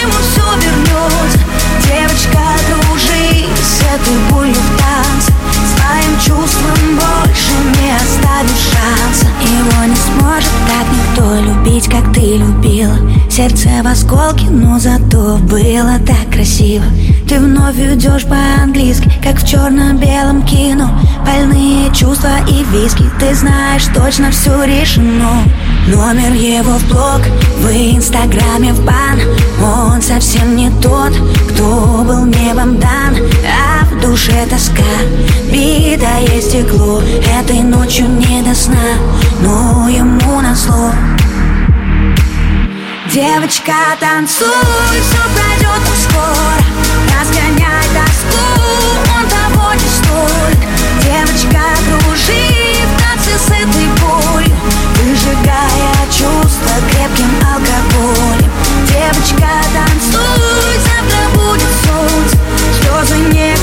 ему 0.00 0.16
все 0.24 0.46
вернется 0.64 1.38
Девочка, 1.84 2.40
кружи 2.66 3.44
с 3.62 3.82
этой 3.82 4.16
болью 4.30 4.54
в 4.54 4.80
танце. 4.80 5.32
Своим 5.76 6.18
чувством 6.18 6.75
любить, 11.86 11.90
как 11.90 12.12
ты 12.12 12.36
любила 12.36 12.96
Сердце 13.30 13.68
в 13.82 13.86
осколке, 13.86 14.46
но 14.50 14.78
зато 14.78 15.38
было 15.38 15.98
так 16.06 16.32
красиво. 16.32 16.84
Ты 17.28 17.38
вновь 17.38 17.76
идешь 17.78 18.24
по-английски, 18.24 19.10
как 19.22 19.38
в 19.38 19.46
черно-белом 19.46 20.42
кино. 20.42 20.90
Больные 21.24 21.92
чувства 21.92 22.38
и 22.48 22.64
виски, 22.72 23.04
ты 23.18 23.34
знаешь, 23.34 23.86
точно 23.94 24.30
все 24.30 24.64
решено. 24.64 25.42
Номер 25.88 26.32
его 26.32 26.78
в 26.78 26.88
блог, 26.88 27.20
в 27.60 27.70
инстаграме 27.70 28.72
в 28.72 28.84
бан. 28.84 29.20
Он 29.62 30.00
совсем 30.00 30.56
не 30.56 30.70
тот, 30.80 31.12
кто 31.50 32.04
был 32.06 32.24
небом 32.24 32.78
дан. 32.78 33.16
А 33.44 33.84
в 33.84 34.00
душе 34.00 34.46
тоска, 34.48 34.82
битое 35.50 36.40
стекло 36.40 37.02
Этой 37.40 37.60
ночью 37.60 38.08
не 38.08 38.42
до 38.42 38.54
сна, 38.54 38.76
но 39.42 39.88
ему 39.88 40.40
назло 40.40 40.92
Девочка, 43.12 43.72
танцуй, 44.00 44.46
все 44.90 45.22
пройдет 45.34 45.80
так 45.84 45.96
скоро 45.96 46.58
Разгоняй 47.18 47.86
тоску, 47.94 48.44
он 49.16 49.28
того 49.28 49.72
не 49.74 49.88
стоит 49.88 50.58
Девочка, 51.02 51.62
кружи 51.86 52.46
в 52.84 53.00
танце 53.00 53.54
этой 53.54 53.86
болью 54.00 54.56
Выжигая 55.06 55.96
чувства 56.10 56.76
крепким 56.90 57.30
алкоголем. 57.42 58.50
Девочка, 58.88 59.48
танцуй, 59.72 60.78
завтра 60.84 61.22
будет 61.34 61.70
солнце. 61.84 62.36
Слезы 62.80 63.18
не 63.32 63.55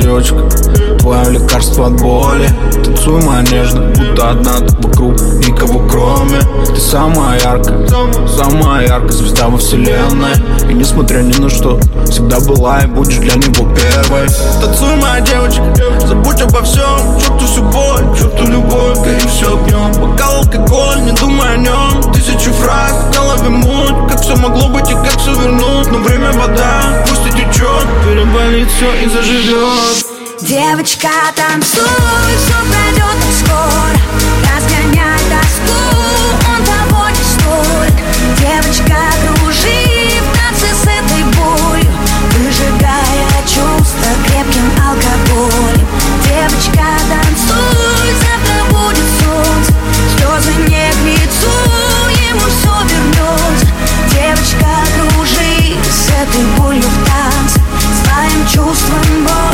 девочка, 0.00 0.48
твое 1.00 1.30
лекарство 1.30 1.86
от 1.86 2.00
боли. 2.00 2.48
Танцуй, 2.84 3.22
моя 3.22 3.42
нежная, 3.42 3.88
будто 3.88 4.30
одна 4.30 4.58
ты 4.58 4.76
вокруг 4.76 5.20
Никого 5.20 5.86
кроме. 5.88 6.40
Ты 6.66 6.80
самая 6.80 7.40
яркая, 7.40 7.86
самая 8.28 8.86
яркая 8.86 9.10
звезда 9.10 9.48
во 9.48 9.58
вселенной. 9.58 10.34
И 10.68 10.74
несмотря 10.74 11.20
ни 11.20 11.36
на 11.40 11.48
что, 11.48 11.80
всегда 12.08 12.38
была 12.40 12.80
и 12.80 12.86
будешь 12.86 13.16
для 13.16 13.34
него 13.34 13.66
первой. 13.74 14.28
Танцуй, 14.60 14.96
моя 14.96 15.20
девочка, 15.20 15.62
забудь 16.06 16.40
обо 16.42 16.62
всем. 16.62 17.18
Черту 17.18 17.46
всю 17.46 17.62
боль, 17.62 18.18
черту 18.18 18.46
любовь, 18.46 18.98
гори 18.98 19.20
все 19.28 19.58
огнем 19.58 19.92
Бокал 20.00 20.36
алкоголь, 20.38 21.02
не 21.02 21.12
думай 21.12 21.54
о 21.54 21.56
нем 21.56 22.12
Тысячу 22.12 22.52
фраз, 22.52 22.92
в 22.92 23.14
голове 23.14 23.48
муть. 23.48 24.10
Как 24.10 24.20
все 24.20 24.36
могло 24.36 24.68
быть 24.68 24.90
и 24.90 24.94
как 24.94 25.18
все 25.18 25.32
вернуть? 25.34 25.90
Но 25.90 25.98
время 25.98 26.32
вода, 26.32 27.04
пусть 27.06 27.26
и 27.26 27.30
течет 27.30 27.86
Переболит 28.06 28.68
все 28.70 28.92
и 29.04 29.08
заживет 29.08 30.19
Девочка, 30.50 31.10
танцуй, 31.36 31.86
все 32.36 32.56
пройдет 32.68 33.16
скоро 33.38 33.94
Разгоняй 34.50 35.20
тоску, 35.30 35.78
он 36.50 36.64
того 36.64 37.08
не 37.08 37.22
стоит 37.22 37.94
Девочка, 38.36 38.96
кружи 39.22 40.18
в 40.18 40.36
танце 40.36 40.74
с 40.74 40.82
этой 40.82 41.22
болью 41.36 41.92
Выжигая 42.36 43.30
чувства 43.46 44.10
крепким 44.26 44.72
алкоголем. 44.84 45.86
Девочка, 46.24 46.84
танцуй, 47.08 48.10
завтра 48.18 48.64
будет 48.72 49.06
солнце. 49.22 49.72
Слезы 50.16 50.52
не 50.66 50.90
к 50.90 51.04
лицу, 51.04 51.54
ему 52.28 52.40
все 52.40 52.74
вернется 52.88 53.66
Девочка, 54.10 54.66
кружи 55.14 55.76
с 55.88 56.08
этой 56.08 56.44
болью 56.58 56.82
в 56.82 57.06
танце. 57.06 57.60
Своим 58.02 58.48
чувством 58.48 59.10
шанса 59.20 59.49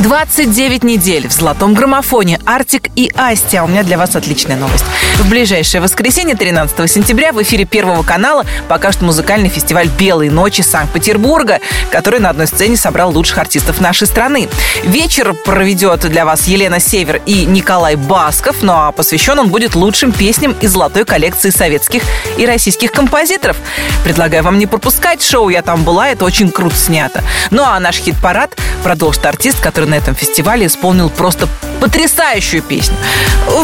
29 0.00 0.82
недель 0.82 1.28
в 1.28 1.32
золотом 1.32 1.74
граммофоне 1.74 2.40
Артик 2.46 2.88
и 2.96 3.12
Асти. 3.14 3.58
А 3.58 3.64
у 3.64 3.68
меня 3.68 3.82
для 3.82 3.98
вас 3.98 4.16
отличная 4.16 4.56
новость. 4.56 4.84
В 5.18 5.28
ближайшее 5.28 5.82
воскресенье, 5.82 6.34
13 6.34 6.90
сентября, 6.90 7.32
в 7.32 7.42
эфире 7.42 7.66
Первого 7.66 8.02
канала 8.02 8.46
покажет 8.66 9.02
музыкальный 9.02 9.50
фестиваль 9.50 9.88
«Белые 9.98 10.30
ночи» 10.30 10.62
Санкт-Петербурга, 10.62 11.58
который 11.90 12.18
на 12.18 12.30
одной 12.30 12.46
сцене 12.46 12.78
собрал 12.78 13.12
лучших 13.12 13.36
артистов 13.36 13.82
нашей 13.82 14.06
страны. 14.06 14.48
Вечер 14.84 15.34
проведет 15.34 16.00
для 16.08 16.24
вас 16.24 16.48
Елена 16.48 16.80
Север 16.80 17.20
и 17.26 17.44
Николай 17.44 17.96
Басков, 17.96 18.62
ну 18.62 18.72
а 18.72 18.92
посвящен 18.92 19.38
он 19.38 19.50
будет 19.50 19.74
лучшим 19.74 20.12
песням 20.12 20.56
из 20.62 20.70
золотой 20.70 21.04
коллекции 21.04 21.50
советских 21.50 22.02
и 22.38 22.46
российских 22.46 22.90
композиторов. 22.92 23.58
Предлагаю 24.02 24.42
вам 24.44 24.58
не 24.58 24.66
пропускать 24.66 25.22
шоу 25.22 25.50
«Я 25.50 25.60
там 25.60 25.84
была», 25.84 26.08
это 26.08 26.24
очень 26.24 26.50
круто 26.50 26.76
снято. 26.76 27.22
Ну 27.50 27.62
а 27.62 27.78
наш 27.78 27.96
хит-парад 27.96 28.56
продолжит 28.82 29.26
артист, 29.26 29.60
который 29.60 29.89
на 29.90 29.96
этом 29.96 30.14
фестивале 30.14 30.66
исполнил 30.66 31.10
просто 31.10 31.48
потрясающую 31.80 32.62
песню. 32.62 32.94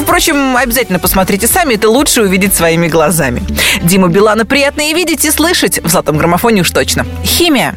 Впрочем, 0.02 0.56
обязательно 0.56 0.98
посмотрите 0.98 1.46
сами, 1.46 1.74
это 1.74 1.88
лучше 1.88 2.22
увидеть 2.22 2.54
своими 2.54 2.88
глазами. 2.88 3.42
Дима 3.82 4.08
Билана 4.08 4.44
приятно 4.44 4.90
и 4.90 4.94
видеть, 4.94 5.24
и 5.24 5.30
слышать. 5.30 5.80
В 5.82 5.88
золотом 5.88 6.18
граммофоне 6.18 6.62
уж 6.62 6.70
точно. 6.70 7.06
Химия. 7.24 7.74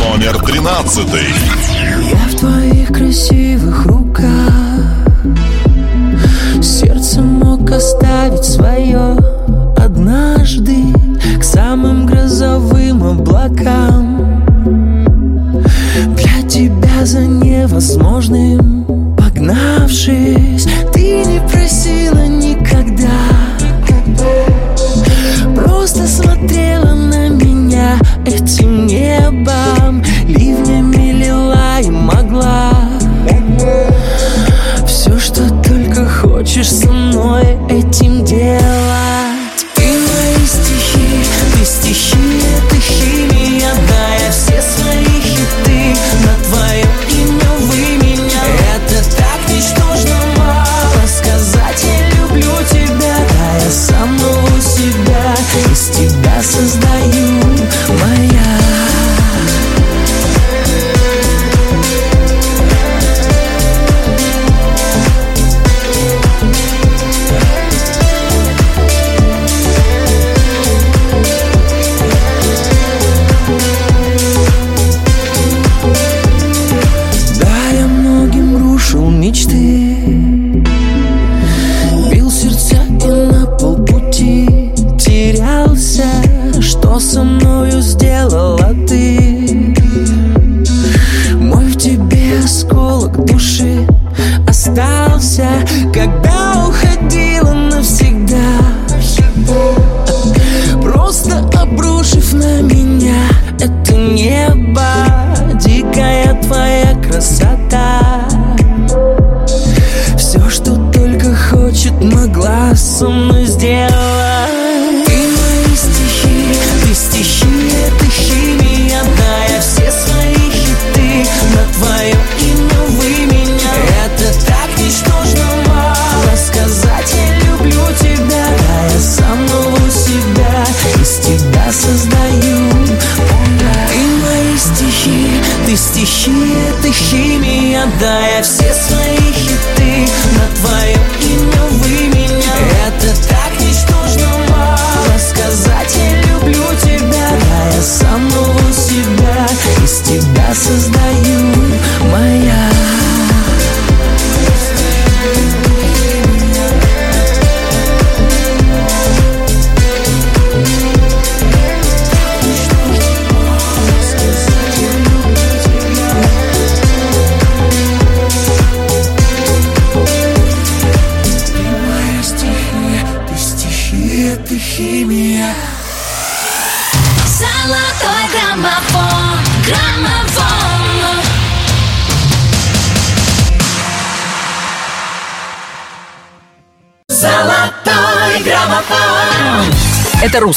Номер 0.00 0.38
13. 0.44 1.06
Я 2.10 2.16
в 2.28 2.38
твоих 2.38 2.88
красивых 2.88 3.86
руках 3.86 4.24
Сердце 6.62 7.20
мог 7.20 7.70
оставить 7.70 8.44
свое 8.44 9.16
однажды 9.76 10.76
К 11.38 11.44
самым 11.44 12.06
грозовым 12.06 13.02
облакам 13.02 14.13
за 17.04 17.20
невозможным 17.20 19.14
Погнавшись, 19.16 20.66
ты 20.92 21.24
не 21.24 21.40
просила 21.48 22.26
никогда. 22.26 23.10
Просто 25.54 26.06
смотрела 26.06 26.94
на 26.94 27.28
меня 27.28 27.98
этим 28.24 28.86
небом 28.86 30.02
Ливнями 30.26 31.12
лила 31.12 31.80
и 31.80 31.90
могла. 31.90 32.70
Все, 34.86 35.18
что 35.18 35.42
только 35.62 36.08
хочешь 36.08 36.70
со 36.70 36.90
мной 36.90 37.58
этим 37.68 38.24
делать 38.24 39.13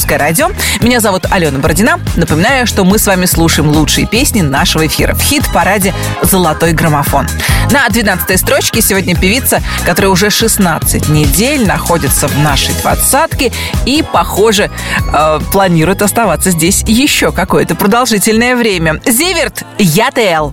«Русское 0.08 0.20
радио». 0.20 0.52
Меня 0.80 1.02
зовут 1.02 1.26
Алена 1.30 1.60
Бородина. 1.60 2.00
Напоминаю, 2.15 2.65
что 2.65 2.86
мы 2.86 2.98
с 2.98 3.06
вами 3.08 3.26
слушаем 3.26 3.70
лучшие 3.70 4.08
песни 4.08 4.39
нашего 4.39 4.88
эфира 4.88 5.13
в 5.13 5.20
хит-параде 5.20 5.93
«Золотой 6.22 6.72
граммофон». 6.72 7.28
На 7.72 7.89
12 7.89 8.39
строчке 8.39 8.82
сегодня 8.82 9.17
певица, 9.17 9.62
которая 9.86 10.10
уже 10.10 10.30
16 10.30 11.10
недель 11.10 11.67
находится 11.67 12.30
в 12.30 12.39
нашей 12.39 12.74
двадцатке 12.76 13.52
и, 13.86 14.02
похоже, 14.02 14.72
э, 15.13 15.39
планирует 15.52 16.02
оставаться 16.02 16.52
здесь 16.52 16.84
еще 16.88 17.34
какое-то 17.34 17.76
продолжительное 17.76 18.56
время. 18.56 19.02
Зиверт, 19.06 19.63
я 19.78 20.10
ТЛ. 20.12 20.52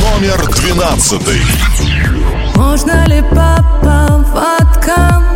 Номер 0.00 0.46
двенадцатый. 0.54 1.42
Можно 2.54 3.04
ли 3.06 3.20
по 3.20 3.62
поводкам 3.82 5.35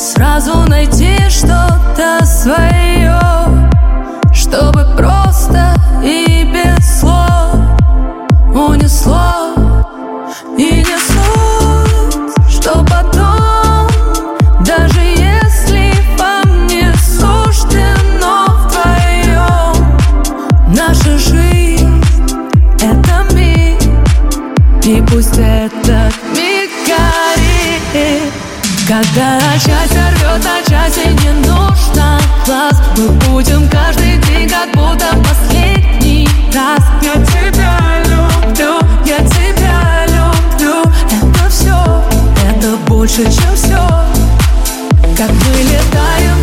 Сразу 0.00 0.54
найти 0.66 1.18
что-то 1.28 2.24
свое 2.24 3.20
Чтобы 4.32 4.86
просто 4.96 5.74
и 6.02 6.50
без 6.50 7.00
слов 7.00 7.56
Унесло 8.54 9.52
и 10.56 10.82
не 10.82 10.98
суть 11.06 12.50
Что 12.50 12.82
потом 12.88 13.88
Даже 14.64 15.00
если 15.00 15.92
вам 16.18 16.66
не 16.66 16.90
суждено 16.94 18.46
вдвоем 18.56 19.98
Наша 20.74 21.18
жизнь— 21.18 22.02
это 22.80 23.34
миг 23.34 23.82
и 24.86 25.02
пусть 25.02 25.36
этот 25.36 26.19
Когда 29.00 29.38
часть 29.54 29.92
рвет, 29.92 30.44
а 30.44 30.70
части 30.70 31.08
не 31.22 31.32
нужно. 31.48 32.20
Глаз 32.44 32.74
Мы 32.98 33.08
будем 33.08 33.66
каждый 33.70 34.18
день 34.18 34.46
как 34.46 34.70
будто 34.74 35.06
последний 35.26 36.28
раз. 36.54 36.82
Я 37.00 37.14
тебя 37.14 37.78
люблю, 38.04 38.78
я 39.06 39.18
тебя 39.26 40.04
люблю. 40.04 40.82
Это 41.06 41.48
все, 41.48 42.04
это 42.46 42.76
больше, 42.88 43.22
чем 43.24 43.54
все 43.54 43.88
Как 45.16 45.30
мы 45.30 45.62
летаем 45.62 46.39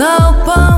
чувства 0.00 0.40
залпом 0.46 0.69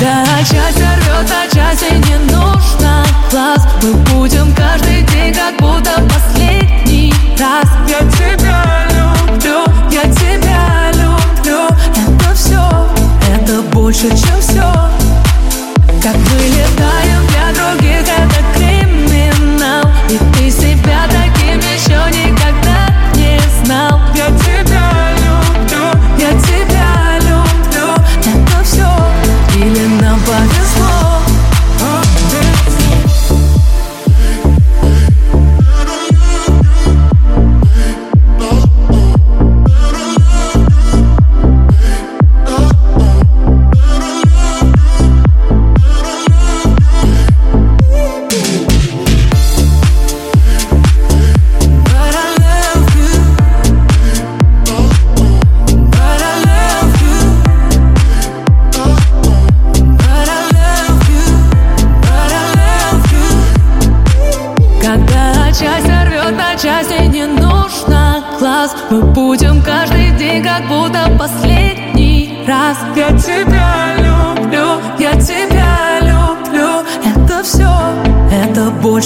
Когда 0.00 0.38
часть 0.38 0.78
рвет, 0.78 1.30
а 1.30 1.54
части 1.54 1.92
не 1.92 2.16
нужно. 2.32 3.04
Глаз 3.30 3.66
Мы 3.82 3.92
будем 4.14 4.54
каждый 4.54 5.02
день 5.02 5.34
как 5.34 5.54
будто 5.60 5.90
последний 6.08 7.12
раз. 7.38 7.68
Я 7.86 7.98
тебя 8.08 8.88
люблю, 8.88 9.66
я 9.90 10.10
тебя 10.10 10.90
люблю. 10.94 11.66
Это 11.90 12.34
все, 12.34 12.88
это 13.30 13.60
больше, 13.74 14.08
чем 14.08 14.40
все 14.40 14.72
Как 16.02 16.16
мы 16.16 16.46
летаем 16.46 17.19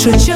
это 0.04 0.12
больше, 0.12 0.33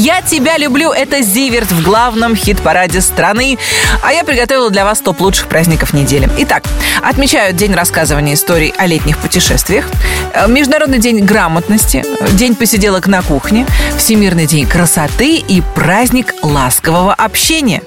«Я 0.00 0.22
тебя 0.22 0.56
люблю»— 0.56 0.92
это 0.96 1.20
Зиверт 1.20 1.70
в 1.70 1.82
главном 1.82 2.34
хит-параде 2.34 3.02
страны. 3.02 3.58
А 4.02 4.14
я 4.14 4.24
приготовила 4.24 4.70
для 4.70 4.86
вас 4.86 5.00
топ 5.00 5.20
лучших 5.20 5.48
праздников 5.48 5.92
недели. 5.92 6.26
Итак, 6.38 6.64
отмечают 7.02 7.56
День 7.56 7.74
рассказывания 7.74 8.32
историй 8.32 8.72
о 8.78 8.86
летних 8.86 9.18
путешествиях, 9.18 9.84
э, 10.32 10.48
Международный 10.48 11.00
день 11.00 11.22
грамотности, 11.26 12.02
День 12.30 12.54
посиделок 12.54 13.08
на 13.08 13.20
кухне, 13.20 13.66
Всемирный 13.98 14.46
день 14.46 14.66
красоты 14.66 15.36
и 15.36 15.60
праздник 15.74 16.32
ласкового 16.40 17.12
общения. 17.12 17.82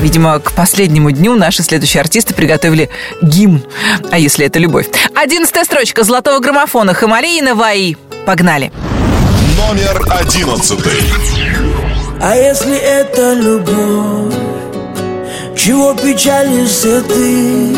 Видимо, 0.00 0.40
к 0.40 0.50
последнему 0.54 1.12
дню 1.12 1.36
наши 1.36 1.62
следующие 1.62 2.00
артисты 2.00 2.34
приготовили 2.34 2.90
гимн. 3.22 3.62
А 4.10 4.18
если 4.18 4.46
это 4.46 4.58
любовь? 4.58 4.88
Одиннадцатая 5.14 5.62
строчка 5.62 6.02
золотого 6.02 6.40
граммофона 6.40 6.92
Хамалеи 6.92 7.40
Наваи. 7.40 7.96
Погнали. 8.26 8.72
Номер 9.56 10.02
одиннадцатый. 10.10 11.51
А 12.24 12.36
если 12.36 12.76
это 12.76 13.34
любовь, 13.34 14.32
чего 15.56 15.92
печалишься 15.92 17.02
ты? 17.02 17.74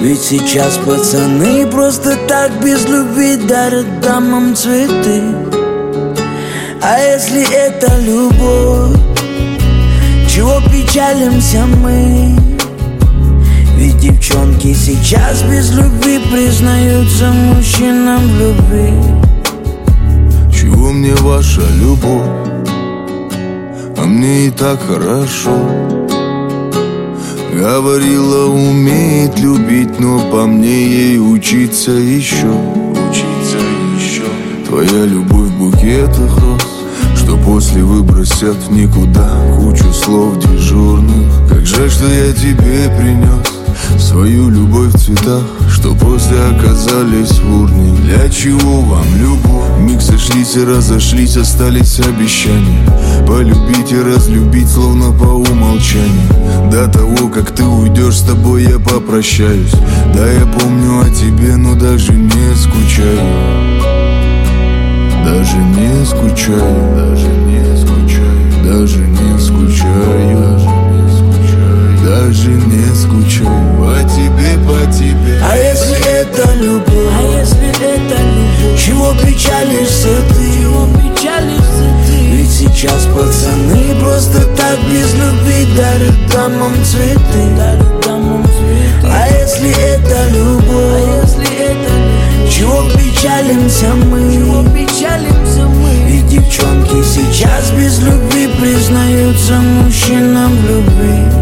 Ведь 0.00 0.20
сейчас 0.20 0.76
пацаны 0.78 1.64
просто 1.68 2.16
так 2.26 2.50
без 2.60 2.84
любви 2.88 3.36
дарят 3.36 4.00
дамам 4.00 4.56
цветы. 4.56 5.22
А 6.82 6.98
если 6.98 7.48
это 7.54 7.96
любовь, 8.00 8.98
чего 10.28 10.60
печалимся 10.62 11.66
мы? 11.66 12.36
Ведь 13.76 13.98
девчонки 14.00 14.74
сейчас 14.74 15.40
без 15.42 15.70
любви 15.70 16.18
признаются 16.32 17.26
мужчинам 17.30 18.26
в 18.26 18.40
любви. 18.40 18.92
Чего 20.52 20.90
мне 20.90 21.14
ваша 21.14 21.62
любовь? 21.80 22.53
А 24.04 24.06
мне 24.06 24.48
и 24.48 24.50
так 24.50 24.78
хорошо. 24.86 25.56
Говорила, 27.54 28.50
умеет 28.50 29.38
любить, 29.38 29.98
но 29.98 30.20
по 30.30 30.44
мне 30.44 30.88
ей 30.88 31.18
учиться 31.18 31.92
еще. 31.92 32.52
Учиться 32.90 33.56
еще. 33.96 34.24
Твоя 34.68 35.06
любовь 35.06 35.48
в 35.48 35.58
букетах 35.58 36.36
роз 36.36 36.62
Что 37.16 37.38
после 37.38 37.82
выбросят 37.82 38.56
в 38.68 38.72
никуда. 38.72 39.30
Кучу 39.56 39.90
слов 39.94 40.38
дежурных. 40.38 41.48
Как 41.48 41.64
жаль, 41.64 41.88
что 41.88 42.06
я 42.06 42.30
тебе 42.34 42.94
принес 42.98 43.54
Свою 43.98 44.50
любовь 44.50 44.92
в 44.92 44.98
цветах, 44.98 45.44
что 45.84 45.94
после 45.96 46.38
оказались 46.38 47.40
в 47.40 47.60
урне. 47.60 47.94
Для 47.96 48.30
чего 48.30 48.80
вам 48.80 49.04
любовь? 49.18 49.78
Миг 49.80 50.00
сошлись 50.00 50.56
и 50.56 50.64
разошлись, 50.64 51.36
остались 51.36 52.00
обещания. 52.00 52.88
Полюбить 53.26 53.92
и 53.92 54.00
разлюбить, 54.00 54.70
словно 54.70 55.12
по 55.12 55.24
умолчанию. 55.24 56.70
До 56.70 56.88
того, 56.88 57.28
как 57.28 57.50
ты 57.50 57.64
уйдешь, 57.64 58.16
с 58.16 58.22
тобой 58.22 58.64
я 58.64 58.78
попрощаюсь. 58.78 59.74
Да, 60.14 60.26
я 60.26 60.46
помню 60.46 61.02
о 61.02 61.10
тебе, 61.10 61.54
но 61.56 61.74
даже 61.74 62.14
не 62.14 62.56
скучаю. 62.56 63.20
Даже 65.22 65.56
не 65.58 66.06
скучаю, 66.06 66.96
даже 66.96 67.26
не 67.26 67.43
даже 72.26 72.48
не 72.52 72.94
скучаю 72.94 73.76
по 73.76 73.96
тебе, 74.08 74.56
по 74.64 74.90
тебе. 74.90 75.38
А 75.42 75.56
если 75.56 76.22
это 76.22 76.54
любовь? 76.54 77.12
А 77.12 77.38
если 77.38 77.68
это 77.68 78.16
любовь? 78.22 78.80
Чего 78.80 79.12
печалишься 79.12 80.08
ты? 80.30 80.62
Чего 80.62 80.86
печалишься 80.86 81.86
ты? 82.06 82.26
Ведь 82.30 82.50
сейчас 82.50 83.04
пацаны 83.14 83.94
просто 84.00 84.40
так 84.56 84.78
без 84.90 85.12
любви 85.14 85.66
дарят 85.76 86.14
дамам 86.32 86.72
цветы. 86.84 87.56
Дарят 87.58 88.06
дамам 88.06 88.42
цветы. 88.44 89.06
А 89.06 89.28
если 89.28 89.70
это 89.70 90.30
любовь? 90.30 90.64
А 90.72 91.20
если 91.22 91.54
это 91.56 91.90
любовь? 91.90 92.50
Чего 92.50 92.84
печалимся 92.96 93.94
мы? 94.10 94.32
Чего 94.32 94.62
печалимся 94.70 95.66
мы? 95.66 95.90
Ведь 96.06 96.28
девчонки 96.28 97.02
сейчас 97.04 97.70
без 97.72 97.98
любви 97.98 98.48
признаются 98.60 99.54
мужчинам 99.54 100.56
в 100.56 100.68
любви. 100.68 101.33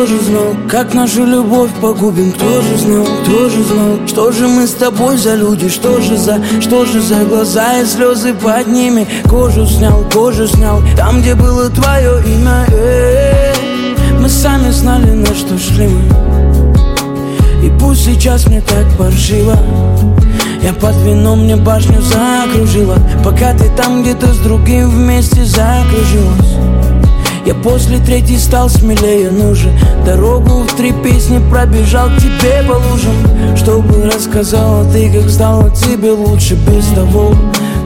Кто 0.00 0.06
же 0.06 0.18
знал, 0.22 0.56
как 0.66 0.94
нашу 0.94 1.26
любовь 1.26 1.72
погубим. 1.78 2.32
Кто 2.32 2.62
же 2.62 2.76
знал, 2.78 3.06
кто 3.22 3.50
же 3.50 3.62
знал, 3.62 3.98
что 4.06 4.32
же 4.32 4.48
мы 4.48 4.66
с 4.66 4.72
тобой 4.72 5.18
за 5.18 5.34
люди 5.34 5.68
Что 5.68 6.00
же 6.00 6.16
за, 6.16 6.40
что 6.62 6.86
же 6.86 7.02
за 7.02 7.16
глаза 7.24 7.80
и 7.80 7.84
слезы 7.84 8.32
под 8.32 8.66
ними. 8.68 9.06
Кожу 9.28 9.66
снял, 9.66 10.02
кожу 10.10 10.46
снял, 10.46 10.80
там 10.96 11.20
где 11.20 11.34
было 11.34 11.68
твое 11.68 12.18
имя. 12.24 12.64
Э, 12.72 13.52
Мы 14.18 14.30
сами 14.30 14.70
знали, 14.70 15.10
на 15.10 15.34
что 15.34 15.58
шли. 15.58 15.88
Мы 15.88 17.66
И 17.66 17.70
пусть 17.78 18.06
сейчас 18.06 18.46
мне 18.46 18.62
так 18.62 18.86
паршиво. 18.96 19.58
Я 20.62 20.72
под 20.72 20.96
вином 21.02 21.44
мне 21.44 21.56
башню 21.56 22.00
закружила 22.02 22.96
Пока 23.24 23.54
ты 23.54 23.70
там 23.76 24.02
где-то 24.02 24.32
с 24.32 24.38
другим 24.38 24.90
вместе 24.90 25.42
закружилась 25.44 26.69
я 27.46 27.54
после 27.54 27.98
третьей 27.98 28.38
стал 28.38 28.68
смелее, 28.68 29.30
ну 29.30 29.54
же 29.54 29.72
Дорогу 30.04 30.62
в 30.62 30.76
три 30.76 30.92
песни 30.92 31.40
пробежал 31.50 32.08
к 32.10 32.16
тебе 32.18 32.62
по 32.68 32.72
лужам. 32.72 33.56
Чтобы 33.56 34.04
рассказала 34.04 34.90
ты, 34.92 35.10
как 35.10 35.30
стало 35.30 35.70
тебе 35.70 36.12
лучше 36.12 36.54
Без 36.54 36.86
того, 36.94 37.34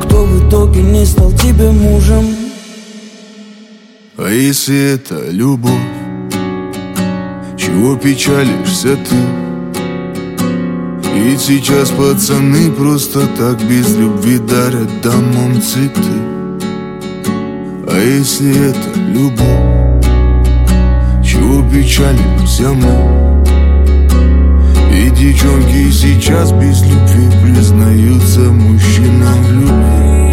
кто 0.02 0.24
в 0.24 0.48
итоге 0.48 0.82
не 0.82 1.05
стал 1.05 1.30
тебе 1.32 1.70
мужем. 1.70 2.24
А 4.16 4.28
если 4.28 4.94
это 4.94 5.30
любовь, 5.30 5.72
чего 7.57 7.96
печалишься 7.96 8.96
ты? 8.96 9.16
Ведь 11.14 11.40
сейчас 11.40 11.90
пацаны 11.90 12.70
просто 12.72 13.26
так 13.38 13.62
без 13.64 13.96
любви 13.96 14.38
дарят 14.38 15.00
дамам 15.02 15.61
цветы 15.62 16.34
А 17.95 17.97
если 17.97 18.70
это 18.70 18.99
любовь, 18.99 20.05
чего 21.24 21.62
печалимся 21.70 22.70
мы? 22.72 23.45
И 24.92 25.11
девчонки 25.11 25.92
сейчас 25.92 26.51
без 26.51 26.82
любви 26.82 27.30
признаются 27.40 28.40
мужчинам 28.40 29.42
в 29.45 29.53
любви 29.53 30.24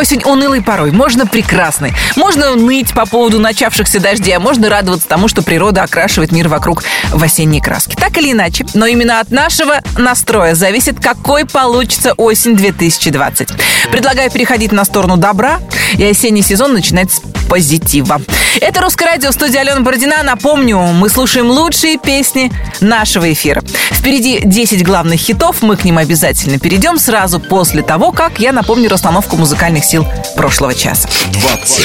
осень 0.00 0.22
унылой 0.24 0.62
порой, 0.62 0.92
можно 0.92 1.26
прекрасной. 1.26 1.92
Можно 2.16 2.54
ныть 2.56 2.92
по 2.94 3.04
поводу 3.04 3.38
начавшихся 3.38 4.00
дождей, 4.00 4.34
а 4.34 4.40
можно 4.40 4.70
радоваться 4.70 5.06
тому, 5.06 5.28
что 5.28 5.42
природа 5.42 5.82
окрашивает 5.82 6.32
мир 6.32 6.48
вокруг 6.48 6.82
в 7.10 7.22
осенние 7.22 7.62
краски. 7.62 7.96
Так 7.96 8.16
или 8.16 8.32
иначе, 8.32 8.64
но 8.72 8.86
именно 8.86 9.20
от 9.20 9.30
нашего 9.30 9.80
настроя 9.98 10.54
зависит, 10.54 10.98
какой 11.00 11.44
получится 11.44 12.14
осень 12.14 12.56
2020. 12.56 13.50
Предлагаю 13.92 14.30
переходить 14.30 14.72
на 14.72 14.86
сторону 14.86 15.18
добра 15.18 15.60
и 15.98 16.04
осенний 16.04 16.42
сезон 16.42 16.72
начинать 16.72 17.12
с 17.12 17.20
позитива. 17.50 18.22
Это 18.60 18.80
«Русское 18.80 19.06
радио» 19.06 19.30
в 19.30 19.34
студии 19.34 19.56
Алена 19.56 19.80
Бородина. 19.80 20.22
Напомню, 20.22 20.78
мы 20.78 21.08
слушаем 21.08 21.50
лучшие 21.50 21.98
песни 21.98 22.52
нашего 22.80 23.30
эфира. 23.32 23.60
Впереди 23.90 24.40
10 24.44 24.84
главных 24.84 25.18
хитов, 25.18 25.60
мы 25.60 25.76
к 25.76 25.84
ним 25.84 25.98
обязательно 25.98 26.60
перейдем 26.60 26.96
сразу 26.96 27.40
после 27.40 27.82
того, 27.82 28.12
как 28.12 28.38
я 28.38 28.52
напомню 28.52 28.88
расстановку 28.88 29.36
музыкальных 29.36 29.84
сил 29.84 30.06
прошлого 30.36 30.74
часа. 30.74 31.08
20. 31.32 31.84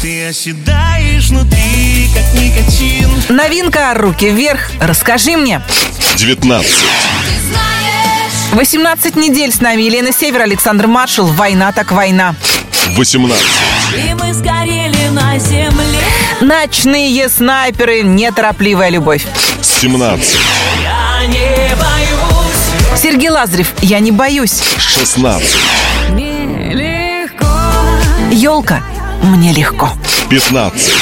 Ты 0.00 0.28
оседаешь 0.28 1.28
внутри, 1.28 2.08
как 2.14 2.40
никотин. 2.40 3.10
Новинка 3.36 3.92
«Руки 3.94 4.30
вверх». 4.30 4.70
Расскажи 4.80 5.36
мне. 5.36 5.60
19. 6.14 6.70
18 8.52 9.16
недель 9.16 9.52
с 9.52 9.60
нами 9.60 9.82
Елена 9.82 10.12
Север, 10.12 10.42
Александр 10.42 10.86
Маршал. 10.86 11.26
«Война 11.26 11.72
так 11.72 11.90
война». 11.90 12.36
18. 12.96 13.44
И 13.96 14.14
мы 14.14 14.30
земле 14.70 14.79
Ночные 16.40 17.28
снайперы. 17.28 18.02
Неторопливая 18.02 18.90
любовь. 18.90 19.26
17. 19.62 20.36
Я 20.82 21.26
не 21.26 21.74
боюсь 21.76 22.96
Сергей 22.96 23.30
Лазарев. 23.30 23.72
Я 23.82 24.00
не 24.00 24.10
боюсь. 24.10 24.60
16. 24.78 25.56
Нелегко. 26.10 27.46
Елка. 28.30 28.82
Мне 29.22 29.52
легко. 29.52 29.90
15. 30.28 30.92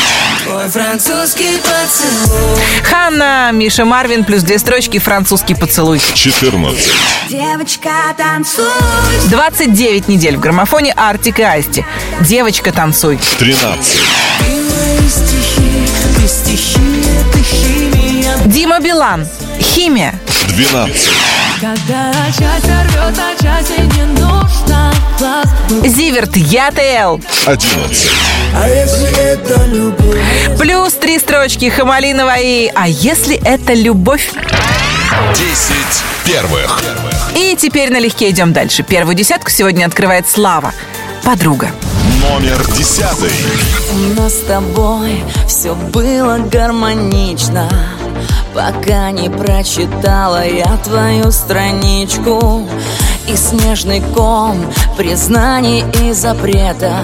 Французский 0.73 1.59
поцелуй 1.63 2.61
Ханна, 2.83 3.51
Миша 3.53 3.87
Марвин, 3.87 4.25
плюс 4.25 4.43
две 4.43 4.59
строчки, 4.59 4.99
французский 4.99 5.55
поцелуй. 5.55 5.99
14. 6.15 6.93
Девочка, 7.31 7.91
танцуй. 8.17 8.67
29 9.31 10.09
недель 10.09 10.37
в 10.37 10.41
граммофоне 10.41 10.93
Артик 10.93 11.39
и 11.39 11.43
Асти. 11.43 11.87
Девочка, 12.21 12.71
танцуй. 12.73 13.19
13. 13.39 14.01
Ты 14.41 14.45
мои 14.45 15.09
стихи, 15.09 15.89
ты 16.17 16.29
стихи, 16.29 16.81
ты 17.33 17.43
химия 17.43 18.37
Дима 18.45 18.79
Билан. 18.81 19.27
Химия. 19.61 20.21
12. 20.49 21.09
Когда 21.61 22.13
счастье 22.27 22.83
рвет, 22.85 23.19
а 23.19 23.43
счастье 23.43 23.85
не 23.85 24.03
нужно 24.21 24.93
глаз. 25.19 25.47
Зиверт, 25.85 26.37
я 26.37 26.71
ТЛ. 26.71 27.19
11. 27.47 28.11
А 28.55 28.69
если 28.69 29.33
это 29.33 29.65
любовь? 29.65 30.57
Плюс 30.57 30.93
три 30.93 31.19
строчки 31.19 31.69
Хамалинова 31.69 32.39
и 32.39 32.71
«А 32.73 32.87
если 32.87 33.37
это 33.37 33.75
любовь?» 33.75 34.31
10 35.35 35.77
первых. 36.25 36.81
И 37.35 37.57
теперь 37.59 37.91
налегке 37.91 38.31
идем 38.31 38.53
дальше. 38.53 38.85
Первую 38.85 39.17
десятку 39.17 39.51
сегодня 39.51 39.87
открывает 39.87 40.29
Слава. 40.29 40.73
Подруга. 41.25 41.71
Номер 42.23 42.65
10. 42.77 43.03
У 43.95 44.21
нас 44.21 44.33
с 44.33 44.41
тобой 44.47 45.25
все 45.49 45.75
было 45.75 46.39
гармонично 46.39 47.69
Пока 48.59 49.13
не 49.13 49.31
прочитала 49.31 50.45
я 50.45 50.77
твою 50.83 51.31
страничку 51.31 52.67
И 53.29 53.37
снежный 53.37 54.03
ком 54.17 54.57
признаний 54.97 55.85
и 56.03 56.13
запретов. 56.13 56.99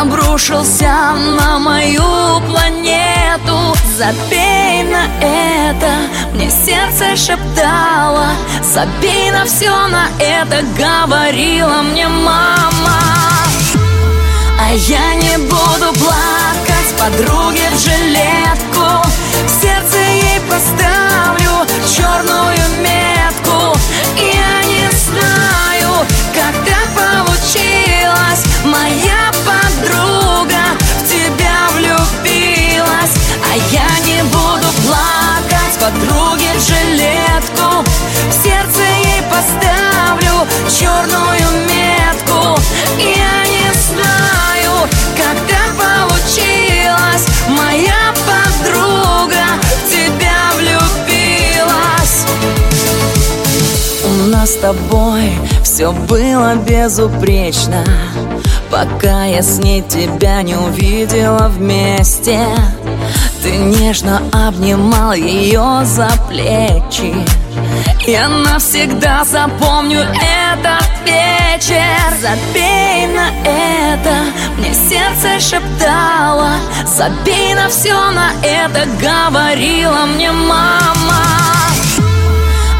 Обрушился 0.00 1.12
на 1.38 1.60
мою 1.60 2.02
планету. 2.50 3.76
Забей 3.96 4.82
на 4.82 5.04
это, 5.22 5.92
мне 6.34 6.50
сердце 6.50 7.14
шептало. 7.14 8.26
Забей 8.74 9.30
на 9.30 9.44
все 9.44 9.70
на 9.70 10.08
это, 10.18 10.64
говорила 10.76 11.82
мне 11.82 12.08
мама. 12.08 12.98
А 14.58 14.72
я 14.72 15.14
не 15.14 15.38
буду 15.44 15.92
плакать 15.96 16.90
подруге 16.98 17.70
в 17.72 17.78
жилетку 17.78 19.19
поставлю 20.50 21.66
черную 21.86 22.64
метку. 22.80 23.78
Я 24.16 24.62
не 24.64 24.90
знаю, 24.90 26.04
как 26.34 26.54
так 26.66 26.88
получилось. 26.94 28.44
Моя 28.64 29.30
подруга 29.46 30.62
в 30.98 31.08
тебя 31.08 31.56
влюбилась. 31.74 33.14
А 33.48 33.56
я 33.70 33.88
не 34.04 34.22
буду 34.24 34.68
плакать 34.86 35.78
подруге 35.78 36.50
жилетку. 36.58 37.84
В 38.28 38.32
сердце 38.42 38.82
ей 39.04 39.22
поставлю 39.30 40.46
черную 40.68 41.29
с 54.50 54.56
тобой 54.56 55.30
все 55.62 55.92
было 55.92 56.56
безупречно. 56.56 57.84
Пока 58.68 59.24
я 59.24 59.42
с 59.42 59.58
ней 59.58 59.80
тебя 59.82 60.42
не 60.42 60.56
увидела 60.56 61.48
вместе 61.48 62.40
Ты 63.42 63.50
нежно 63.50 64.20
обнимал 64.32 65.12
ее 65.12 65.82
за 65.84 66.10
плечи. 66.28 67.14
Я 68.06 68.28
навсегда 68.28 69.24
запомню 69.24 70.00
этот 70.00 70.88
вечер. 71.06 71.80
Забей 72.20 73.06
на 73.06 73.30
это, 73.44 74.14
мне 74.58 74.74
сердце 74.74 75.38
шептало. 75.38 76.54
Забей 76.86 77.54
на 77.54 77.68
все 77.68 77.94
на 78.10 78.32
это, 78.42 78.84
говорила 79.00 80.06
мне 80.06 80.32
мама 80.32 81.29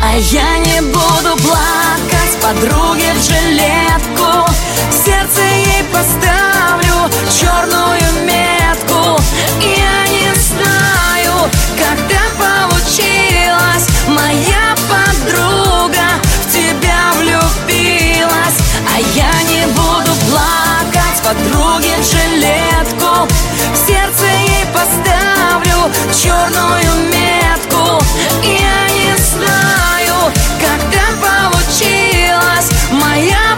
а 0.03 0.17
я 0.17 0.59
не 0.59 0.81
буду 0.81 1.37
плакать 1.43 2.39
подруге 2.43 3.13
в 3.15 3.23
жилетку. 3.23 4.51
В 4.91 5.05
сердце 5.05 5.43
ей 5.43 5.85
поставлю 5.93 7.11
черную 7.31 8.25
метку. 8.25 9.21
Я 9.61 10.07
не 10.09 10.35
знаю, 10.35 11.51
так 11.79 11.99
получилось. 12.39 13.89
Моя 14.09 14.75
подруга 14.89 16.09
в 16.45 16.53
тебя 16.53 17.13
влюбилась. 17.19 18.59
А 18.89 19.01
я 19.15 19.43
не 19.43 19.67
буду 19.67 20.13
плакать 20.31 21.23
подруге 21.23 21.97
в 21.99 22.05
жилетку. 22.05 23.29
В 23.75 23.87
сердце 23.87 24.25
ей 24.25 24.67
поставлю 24.73 25.93
черную 26.15 27.09
метку. 27.11 28.03
И 28.43 28.59
я 28.61 28.90
знаю, 29.41 30.33
так 30.61 30.81
получилось 31.23 32.71
Моя 32.91 33.57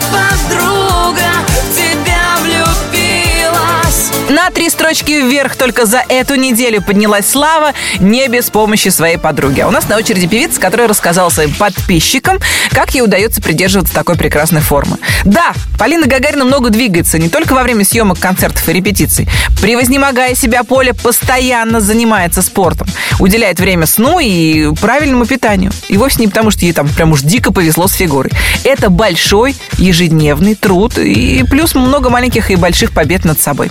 На 4.33 4.49
три 4.49 4.71
строчки 4.71 5.11
вверх 5.11 5.57
только 5.57 5.85
за 5.85 6.03
эту 6.09 6.37
неделю 6.37 6.81
поднялась 6.81 7.27
Слава 7.29 7.73
не 8.01 8.29
без 8.29 8.49
помощи 8.49 8.89
своей 8.89 9.19
подруги. 9.19 9.61
А 9.61 9.69
у 9.69 9.71
нас 9.71 9.87
на 9.91 9.99
очереди 9.99 10.27
певица, 10.27 10.59
которая 10.59 10.89
рассказала 10.89 11.29
своим 11.29 11.53
подписчикам, 11.53 12.39
как 12.71 12.95
ей 12.95 13.03
удается 13.03 13.43
придерживаться 13.43 13.93
такой 13.93 14.17
прекрасной 14.17 14.63
формы. 14.63 14.97
Да, 15.27 15.53
Полина 15.79 16.07
Гагарина 16.07 16.47
много 16.47 16.71
двигается, 16.71 17.19
не 17.19 17.29
только 17.29 17.53
во 17.53 17.63
время 17.63 17.85
съемок 17.85 18.19
концертов 18.21 18.67
и 18.71 18.73
репетиций. 18.73 19.29
Превознемогая 19.61 20.35
себя 20.35 20.65
Поля 20.65 20.95
постоянно 20.95 21.83
занимается 21.83 22.41
спортом. 22.41 22.87
Уделяет 23.19 23.61
время 23.61 23.85
сну 23.85 24.19
и 24.19 24.75
правильному 24.77 25.27
питанию. 25.27 25.73
И 25.89 25.99
вовсе 25.99 26.21
не 26.21 26.29
потому, 26.29 26.51
что 26.51 26.63
ей 26.63 26.73
там 26.73 26.89
прям 26.89 27.13
уж 27.13 27.21
дико 27.21 27.53
повезло 27.53 27.87
с 27.87 27.93
фигурой. 27.93 28.33
Это 28.65 28.89
большой 28.89 29.57
ежедневный 29.77 30.55
труд 30.55 30.97
и 30.97 31.45
плюс 31.51 31.75
много 31.75 32.09
маленьких 32.09 32.51
и 32.51 32.57
больших 32.57 32.93
побед 32.93 33.27
над 33.27 33.39
собой. 33.39 33.71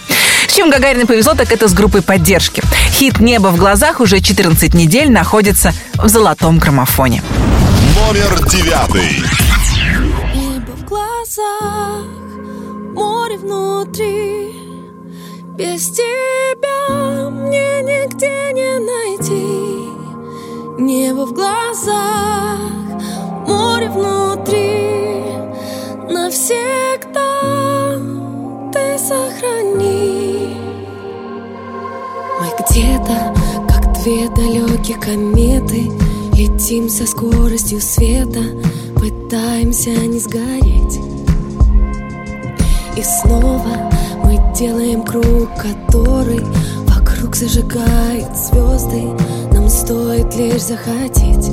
С 0.52 0.54
чем 0.54 0.70
Гагариной 0.70 1.06
повезло, 1.06 1.34
так 1.34 1.50
это 1.54 1.70
с 1.70 1.74
группой 1.74 2.02
поддержки. 2.02 2.62
Хит 2.90 3.22
«Небо 3.22 3.48
в 3.48 3.56
глазах» 3.56 4.02
уже 4.02 4.20
14 4.20 4.74
недель 4.74 5.10
находится 5.10 5.72
в 5.94 6.10
золотом 6.10 6.60
граммофоне. 6.60 7.24
Номер 7.96 8.50
9. 8.50 8.66
Небо 10.36 10.72
в 10.76 10.84
глазах, 10.84 12.04
море 12.94 13.38
внутри 13.38 14.54
Без 15.56 15.90
тебя 15.92 17.30
мне 17.30 17.82
нигде 17.84 18.52
не 18.52 18.78
найти 18.92 19.48
Небо 20.84 21.28
в 21.28 21.32
глазах, 21.32 22.60
море 23.48 23.90
внутри 23.90 25.24
Навсегда 26.14 27.91
далекие 34.92 34.98
кометы 34.98 35.92
Летим 36.34 36.90
со 36.90 37.06
скоростью 37.06 37.82
света 37.82 38.42
Пытаемся 38.96 39.90
не 39.90 40.20
сгореть. 40.20 41.00
И 42.96 43.04
снова 43.04 43.90
мы 44.24 44.40
делаем 44.58 45.04
круг, 45.04 45.50
который 45.56 46.46
Вокруг 46.88 47.36
зажигает 47.36 48.36
звезды. 48.38 49.04
Нам 49.54 49.70
стоит 49.70 50.36
лишь 50.36 50.62
захотеть. 50.62 51.48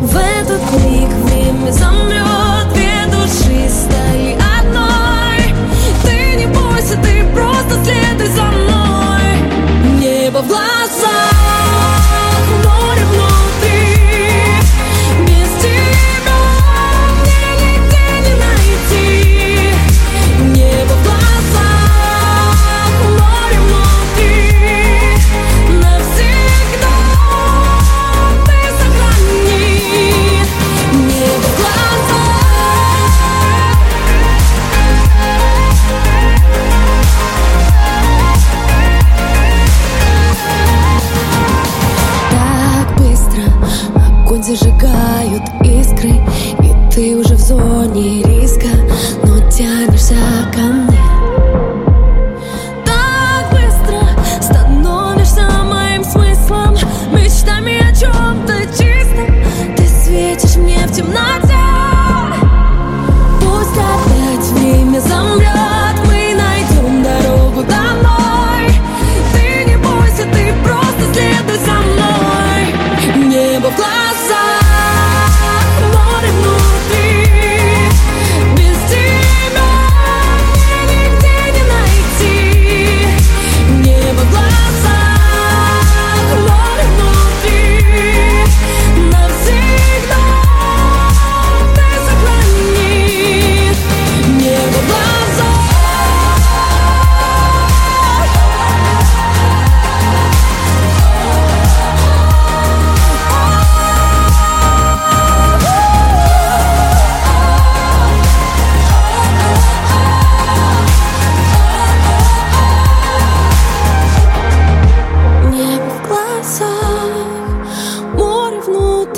В 0.00 0.16
этот 0.16 0.62
миг 0.84 1.08
время 1.24 1.72
замрет 1.72 2.72
Две 2.74 3.06
души 3.10 3.68
стали 3.68 4.36
одной. 4.60 5.54
Ты 6.04 6.36
не 6.36 6.46
бойся, 6.46 6.96
ты 7.02 7.24
просто 7.34 7.84
следуй 7.84 8.28
за 8.34 8.44
мной. 8.44 9.98
Небо 10.00 10.38
в 10.42 10.48
глазах, 10.48 11.37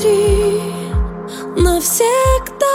внутри 0.01 0.61
Навсегда. 1.57 2.66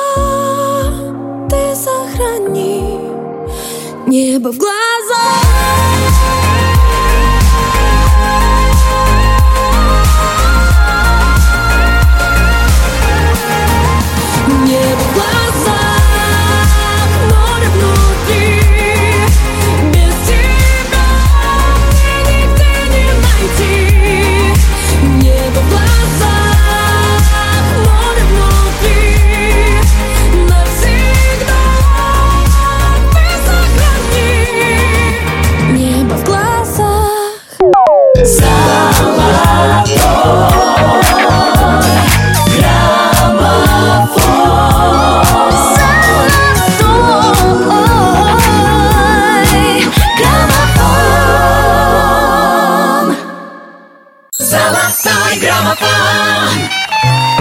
Ты 1.49 1.76
сохрани 1.76 2.99
Небо 4.07 4.51
в 4.51 4.57
глазах 4.57 6.35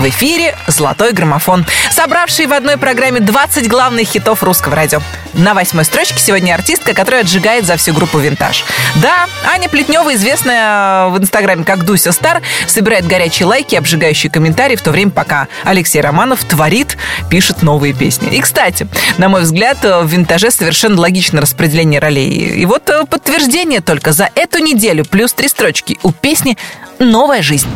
В 0.05 0.09
эфире 0.09 0.55
«Золотой 0.67 1.13
граммофон», 1.13 1.65
собравший 1.91 2.45
в 2.45 2.53
одной 2.53 2.77
программе 2.77 3.21
20 3.21 3.67
главных 3.69 4.07
хитов 4.07 4.43
русского 4.43 4.77
радио. 4.77 5.01
На 5.33 5.55
восьмой 5.55 5.87
строчке 5.87 6.19
сегодня 6.19 6.53
артистка, 6.53 6.93
которая 6.93 7.23
отжигает 7.23 7.65
за 7.65 7.79
всю 7.79 7.95
группу 7.95 8.19
«Винтаж». 8.19 8.67
Да, 8.97 9.27
Аня 9.47 9.71
Плетнева, 9.71 10.15
известная 10.15 11.07
в 11.07 11.17
инстаграме 11.17 11.65
как 11.65 11.87
Дуся 11.87 12.13
Стар, 12.13 12.43
собирает 12.67 13.07
горячие 13.07 13.47
лайки, 13.47 13.77
обжигающие 13.77 14.31
комментарии, 14.31 14.77
в 14.77 14.83
то 14.83 14.91
время 14.91 15.11
пока 15.11 15.49
Алексей 15.65 16.03
Романов 16.03 16.45
творит, 16.45 16.99
пишет 17.31 17.63
новые 17.63 17.95
песни. 17.95 18.29
И, 18.29 18.43
кстати, 18.43 18.87
на 19.17 19.31
мой 19.31 19.41
взгляд, 19.41 19.79
в 19.83 20.05
«Винтаже» 20.05 20.51
совершенно 20.51 21.01
логично 21.01 21.41
распределение 21.41 21.99
ролей. 21.99 22.29
И 22.29 22.67
вот 22.67 22.91
э, 22.91 23.07
подтверждение 23.07 23.81
только 23.81 24.13
за 24.13 24.29
эту 24.35 24.59
неделю 24.59 25.07
плюс 25.07 25.33
три 25.33 25.49
строчки 25.49 25.99
у 26.03 26.13
песни 26.13 26.59
«Новая 26.99 27.41
жизнь». 27.41 27.71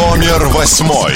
Номер 0.00 0.46
восьмой. 0.46 1.12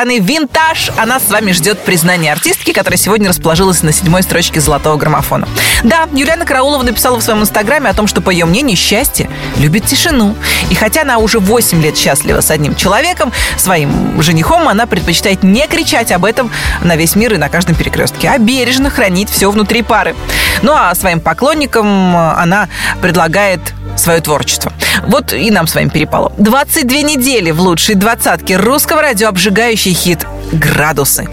Страны 0.00 0.18
«Винтаж». 0.18 0.90
Она 0.96 1.20
с 1.20 1.28
вами 1.28 1.52
ждет 1.52 1.78
признания 1.80 2.32
артистки, 2.32 2.72
которая 2.72 2.96
сегодня 2.96 3.28
расположилась 3.28 3.82
на 3.82 3.92
седьмой 3.92 4.22
строчке 4.22 4.58
золотого 4.58 4.96
граммофона. 4.96 5.46
Да, 5.82 6.08
Юлиана 6.14 6.46
Караулова 6.46 6.82
написала 6.82 7.18
в 7.18 7.22
своем 7.22 7.42
инстаграме 7.42 7.90
о 7.90 7.92
том, 7.92 8.06
что, 8.06 8.22
по 8.22 8.30
ее 8.30 8.46
мнению, 8.46 8.78
счастье 8.78 9.28
любит 9.58 9.84
тишину. 9.84 10.36
И 10.70 10.74
хотя 10.74 11.02
она 11.02 11.18
уже 11.18 11.38
8 11.38 11.82
лет 11.82 11.98
счастлива 11.98 12.40
с 12.40 12.50
одним 12.50 12.76
человеком, 12.76 13.30
своим 13.58 14.22
женихом, 14.22 14.68
она 14.68 14.86
предпочитает 14.86 15.42
не 15.42 15.66
кричать 15.66 16.12
об 16.12 16.24
этом 16.24 16.50
на 16.80 16.96
весь 16.96 17.14
мир 17.14 17.34
и 17.34 17.36
на 17.36 17.50
каждом 17.50 17.74
перекрестке, 17.74 18.30
а 18.30 18.38
бережно 18.38 18.88
хранить 18.88 19.28
все 19.28 19.50
внутри 19.50 19.82
пары. 19.82 20.16
Ну 20.62 20.72
а 20.72 20.94
своим 20.94 21.20
поклонникам 21.20 22.16
она 22.16 22.70
предлагает 23.02 23.60
свое 23.96 24.20
творчество. 24.20 24.72
Вот 25.06 25.32
и 25.32 25.50
нам 25.50 25.66
с 25.66 25.74
вами 25.74 25.88
перепало. 25.88 26.32
22 26.38 27.02
недели 27.02 27.50
в 27.50 27.60
лучшей 27.60 27.94
двадцатке 27.94 28.56
русского 28.56 29.02
радио 29.02 29.28
обжигающий 29.28 29.94
хит 29.94 30.26
«Градусы». 30.52 31.28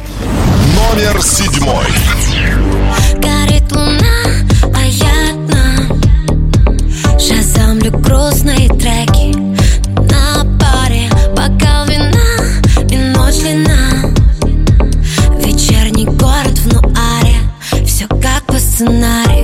Номер 0.75 1.21
седьмой. 1.21 1.85
Горит 3.15 3.71
луна, 3.71 4.23
а 4.75 4.83
я 4.85 5.31
одна 5.31 5.77
Шазамлю 7.19 7.91
грустные 7.91 8.69
треки 8.69 9.35
На 10.11 10.43
паре 10.59 11.09
бокал 11.35 11.85
вина 11.87 12.11
и 12.89 12.97
ночь 12.97 13.35
длина 13.35 14.11
Вечерний 15.39 16.05
город 16.05 16.57
в 16.57 16.73
нуаре 16.73 17.37
Все 17.85 18.07
как 18.07 18.45
по 18.45 18.57
сценарию 18.59 19.36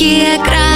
Легкие 0.00 0.38
градусы, 0.38 0.69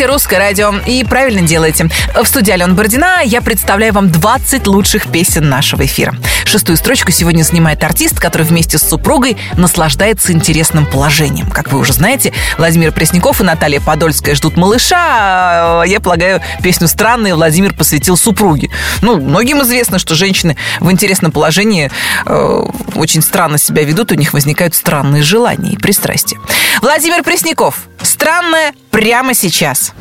слушаете 0.00 0.06
«Русское 0.06 0.38
радио» 0.38 0.72
и 0.86 1.04
правильно 1.04 1.42
делаете. 1.42 1.90
В 2.14 2.24
студии 2.24 2.52
Алена 2.52 2.72
Бородина 2.72 3.20
я 3.22 3.42
представляю 3.42 3.92
вам 3.92 4.10
20 4.10 4.66
лучших 4.66 5.08
песен 5.08 5.48
нашего 5.48 5.84
эфира. 5.84 6.14
Шестую 6.50 6.76
строчку 6.76 7.12
сегодня 7.12 7.44
занимает 7.44 7.84
артист, 7.84 8.18
который 8.18 8.42
вместе 8.42 8.76
с 8.76 8.82
супругой 8.82 9.36
наслаждается 9.56 10.32
интересным 10.32 10.84
положением. 10.84 11.48
Как 11.48 11.70
вы 11.70 11.78
уже 11.78 11.92
знаете, 11.92 12.32
Владимир 12.58 12.90
Пресняков 12.90 13.40
и 13.40 13.44
Наталья 13.44 13.80
Подольская 13.80 14.34
ждут 14.34 14.56
малыша. 14.56 14.96
а, 14.98 15.82
Я 15.84 16.00
полагаю, 16.00 16.42
песню 16.60 16.88
«Странные» 16.88 17.36
Владимир 17.36 17.72
посвятил 17.72 18.16
супруге. 18.16 18.68
Ну, 19.00 19.20
многим 19.20 19.62
известно, 19.62 20.00
что 20.00 20.16
женщины 20.16 20.56
в 20.80 20.90
интересном 20.90 21.30
положении 21.30 21.88
э, 22.26 22.64
очень 22.96 23.22
странно 23.22 23.56
себя 23.56 23.84
ведут, 23.84 24.10
у 24.10 24.16
них 24.16 24.32
возникают 24.32 24.74
странные 24.74 25.22
желания 25.22 25.74
и 25.74 25.76
пристрастия. 25.76 26.40
Владимир 26.82 27.22
Пресняков. 27.22 27.76
Странное 28.02 28.72
прямо 28.90 29.34
сейчас. 29.34 29.92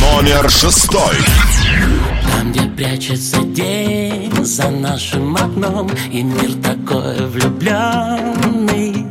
Номер 0.00 0.48
шестой. 0.50 1.16
Там, 2.30 2.52
где 2.52 2.60
прячется 2.60 3.38
день 3.42 4.03
за 4.44 4.68
нашим 4.68 5.34
окном 5.34 5.88
И 6.12 6.22
мир 6.22 6.52
такой 6.62 7.26
влюбленный. 7.26 9.06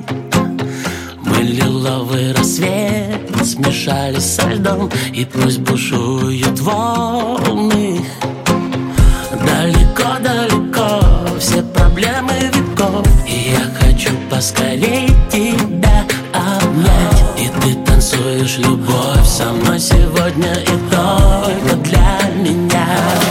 Мы 1.25 1.37
лиловый 1.37 2.33
рассвет 2.33 3.19
смешались 3.43 4.35
со 4.35 4.47
льдом 4.47 4.91
И 5.11 5.25
пусть 5.25 5.59
бушуют 5.59 6.59
волны. 6.59 8.05
Далеко-далеко 9.31 11.01
все 11.39 11.63
проблемы 11.63 12.33
веков 12.53 13.05
И 13.27 13.51
я 13.51 13.65
хочу 13.79 14.11
поскорей 14.29 15.07
тебя 15.31 16.05
обнять. 16.31 17.23
И 17.39 17.47
ты 17.61 17.75
танцуешь 17.85 18.59
любовь 18.59 19.27
со 19.27 19.51
мной 19.51 19.79
сегодня 19.79 20.53
и 20.61 20.91
только 20.91 21.75
для 21.83 22.19
меня 22.35 23.22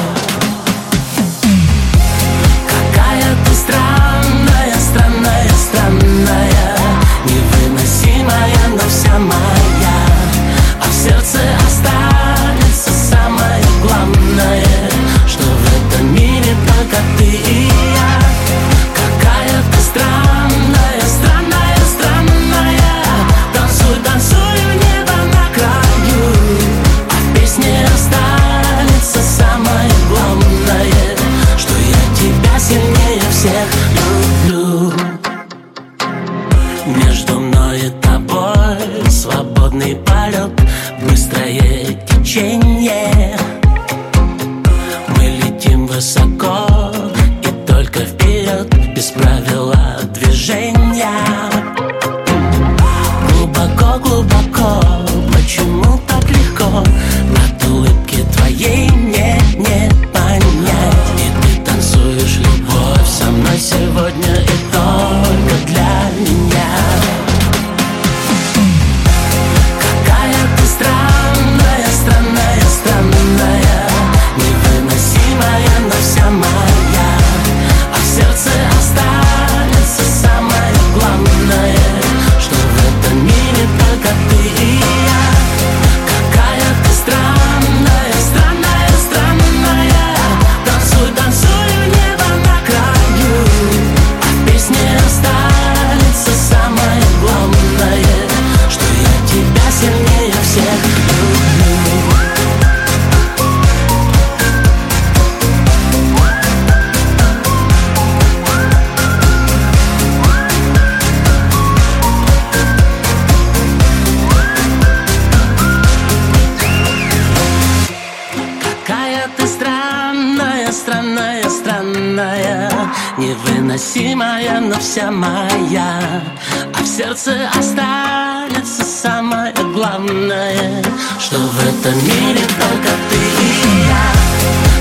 А 126.02 126.82
в 126.82 126.86
сердце 126.86 127.48
останется 127.58 128.84
самое 128.84 129.52
главное 129.74 130.82
Что 131.18 131.38
в 131.38 131.58
этом 131.60 131.94
мире 132.04 132.40
только 132.40 132.90
ты 133.10 133.16
и 133.16 133.86
я. 133.86 134.12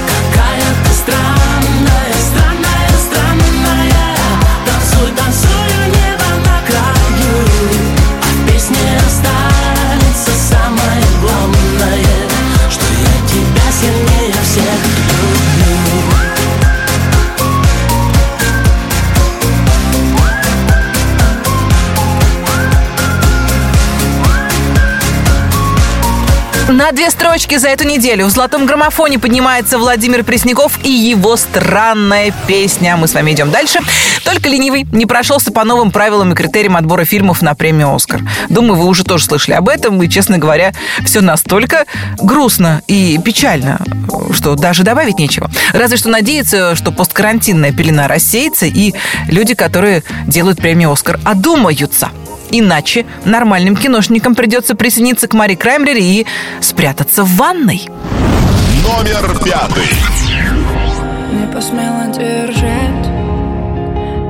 Какая 0.07 0.67
ты 0.84 0.93
странная, 0.93 1.40
На 26.82 26.91
две 26.93 27.11
строчки 27.11 27.57
за 27.57 27.67
эту 27.67 27.84
неделю 27.84 28.25
в 28.25 28.32
«Золотом 28.32 28.65
граммофоне» 28.65 29.19
поднимается 29.19 29.77
Владимир 29.77 30.23
Пресняков 30.23 30.79
и 30.84 30.89
его 30.89 31.36
странная 31.36 32.34
песня. 32.47 32.97
Мы 32.97 33.07
с 33.07 33.13
вами 33.13 33.34
идем 33.34 33.51
дальше. 33.51 33.77
Только 34.25 34.49
ленивый 34.49 34.88
не 34.91 35.05
прошелся 35.05 35.51
по 35.51 35.63
новым 35.63 35.91
правилам 35.91 36.32
и 36.32 36.36
критериям 36.36 36.75
отбора 36.75 37.05
фильмов 37.05 37.43
на 37.43 37.53
премию 37.53 37.93
«Оскар». 37.93 38.21
Думаю, 38.49 38.79
вы 38.79 38.88
уже 38.88 39.03
тоже 39.03 39.25
слышали 39.25 39.53
об 39.53 39.69
этом. 39.69 40.01
И, 40.01 40.09
честно 40.09 40.39
говоря, 40.39 40.73
все 41.05 41.21
настолько 41.21 41.86
грустно 42.17 42.82
и 42.88 43.19
печально, 43.23 43.79
что 44.34 44.55
даже 44.55 44.82
добавить 44.82 45.19
нечего. 45.19 45.51
Разве 45.73 45.97
что 45.97 46.09
надеяться, 46.09 46.75
что 46.75 46.91
посткарантинная 46.91 47.73
пелена 47.73 48.07
рассеется, 48.07 48.65
и 48.65 48.95
люди, 49.27 49.53
которые 49.53 50.01
делают 50.25 50.57
премию 50.57 50.91
«Оскар», 50.91 51.19
одумаются. 51.25 52.09
Иначе 52.51 53.05
нормальным 53.23 53.77
киношникам 53.77 54.35
придется 54.35 54.75
присоединиться 54.75 55.27
к 55.29 55.33
Мари 55.33 55.55
Краймбрери 55.55 56.03
и 56.03 56.25
спрятаться 56.59 57.23
в 57.23 57.35
ванной. 57.37 57.89
Номер 58.83 59.37
пятый. 59.43 59.89
Не 61.31 61.47
посмела 61.53 62.07
держать. 62.07 63.07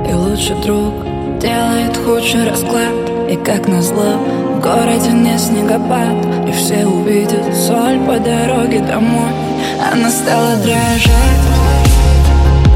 И 0.08 0.14
лучший 0.14 0.56
друг 0.64 0.94
делает 1.40 1.98
худший 1.98 2.48
расклад. 2.48 2.94
И 3.30 3.36
как 3.38 3.68
назло 3.68 4.18
в 4.56 4.60
городе 4.60 5.10
не 5.10 5.38
снегопад. 5.40 6.48
И 6.48 6.52
все 6.52 6.86
увидят 6.86 7.56
соль 7.56 8.00
по 8.06 8.20
дороге 8.20 8.82
домой. 8.82 9.32
Она 9.92 10.12
стала 10.12 10.58
дрожать. 10.58 11.42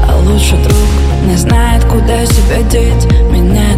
А 0.08 0.16
лучший 0.24 0.58
друг 0.58 0.76
не 1.28 1.36
знает, 1.36 1.84
куда 1.84 2.26
себя 2.26 2.62
деть. 2.68 3.06
Планы, 3.56 3.75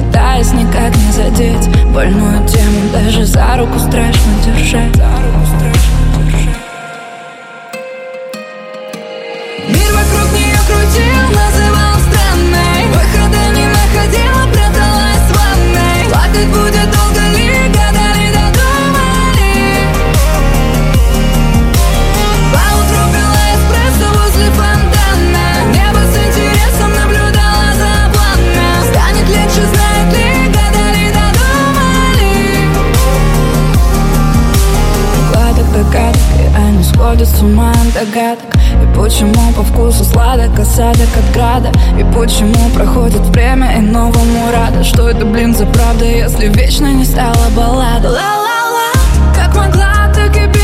пытаясь 0.00 0.52
никак 0.52 0.94
не 0.96 1.12
задеть 1.12 1.68
Больную 1.94 2.46
тему 2.46 2.90
даже 2.92 3.24
за 3.24 3.56
руку 3.56 3.78
страшно 3.78 4.32
держать 4.44 5.00
сходят 37.20 37.28
с 37.28 37.42
ума 37.42 37.72
догадок. 37.94 38.54
И 38.82 38.96
почему 38.96 39.52
по 39.52 39.62
вкусу 39.62 40.04
сладок 40.04 40.58
осадок 40.58 41.08
от 41.16 41.34
града? 41.34 41.70
И 41.98 42.04
почему 42.14 42.70
проходит 42.74 43.20
время 43.28 43.76
и 43.78 43.80
новому 43.80 44.50
рада? 44.52 44.82
Что 44.84 45.08
это, 45.08 45.24
блин, 45.24 45.54
за 45.54 45.66
правда, 45.66 46.04
если 46.04 46.48
вечно 46.48 46.92
не 46.92 47.04
стала 47.04 47.48
баллада? 47.56 48.08
Ла-ла-ла, 48.08 48.92
как 49.34 49.54
могла, 49.54 50.12
так 50.14 50.36
и 50.36 50.46
берегла 50.46 50.59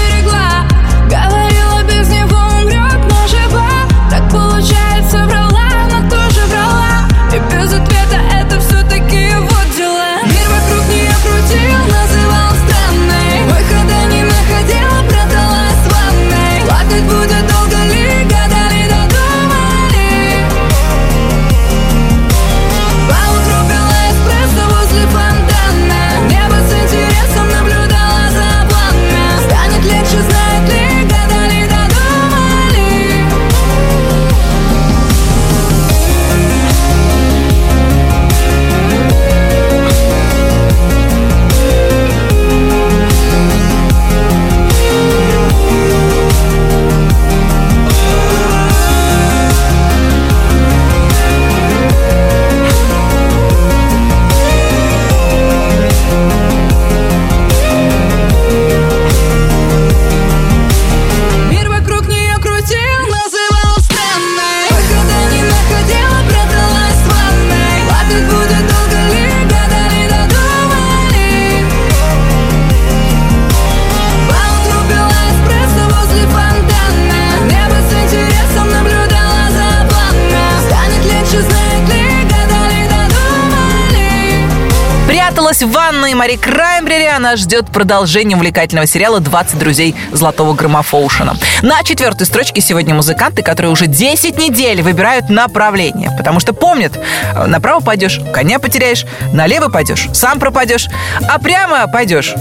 Мари 86.17 86.37
Краймбрери. 86.37 87.07
Она 87.07 87.37
ждет 87.37 87.67
продолжения 87.67 88.37
увлекательного 88.37 88.87
сериала 88.87 89.21
«20 89.21 89.59
друзей 89.59 89.95
золотого 90.13 90.55
граммофоушена». 90.55 91.37
На 91.63 91.83
четвертой 91.83 92.27
строчке 92.27 92.61
сегодня 92.61 92.95
музыканты, 92.95 93.43
которые 93.43 93.71
уже 93.71 93.87
10 93.87 94.39
недель 94.39 94.81
выбирают 94.83 95.29
направление. 95.29 96.11
Потому 96.17 96.41
что 96.41 96.55
помнят, 96.55 96.99
направо 97.47 97.81
пойдешь, 97.81 98.21
коня 98.33 98.59
потеряешь, 98.59 99.05
налево 99.33 99.69
пойдешь, 99.69 100.09
сам 100.15 100.41
пропадешь, 100.41 100.87
а 101.29 101.39
прямо 101.39 101.87
пойдешь, 101.87 102.35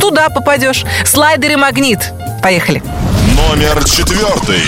туда 0.00 0.28
попадешь. 0.28 0.84
Слайдер 1.04 1.52
и 1.52 1.56
магнит. 1.56 2.12
Поехали. 2.42 2.82
Номер 3.36 3.84
четвертый. 3.84 4.62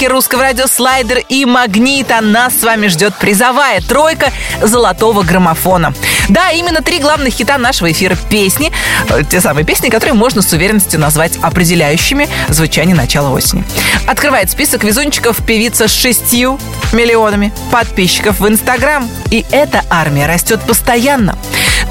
Двадцатки 0.00 0.14
русского 0.14 0.42
радио 0.42 0.66
«Слайдер» 0.66 1.22
и 1.28 1.44
«Магнит». 1.44 2.10
А 2.10 2.22
нас 2.22 2.58
с 2.58 2.62
вами 2.62 2.86
ждет 2.86 3.14
призовая 3.16 3.82
тройка 3.82 4.32
золотого 4.62 5.22
граммофона. 5.22 5.92
Да, 6.30 6.52
именно 6.52 6.80
три 6.80 7.00
главных 7.00 7.34
хита 7.34 7.58
нашего 7.58 7.92
эфира 7.92 8.16
песни. 8.30 8.72
Э, 9.10 9.22
те 9.28 9.40
самые 9.42 9.66
песни, 9.66 9.90
которые 9.90 10.14
можно 10.14 10.40
с 10.40 10.52
уверенностью 10.54 11.00
назвать 11.00 11.32
определяющими 11.42 12.28
звучание 12.48 12.96
начала 12.96 13.30
осени. 13.30 13.62
Открывает 14.06 14.50
список 14.50 14.84
везунчиков 14.84 15.44
певица 15.44 15.86
с 15.86 15.92
шестью 15.92 16.58
миллионами 16.92 17.52
подписчиков 17.70 18.40
в 18.40 18.48
Инстаграм. 18.48 19.06
И 19.30 19.44
эта 19.50 19.82
армия 19.90 20.26
растет 20.26 20.60
постоянно. 20.62 21.36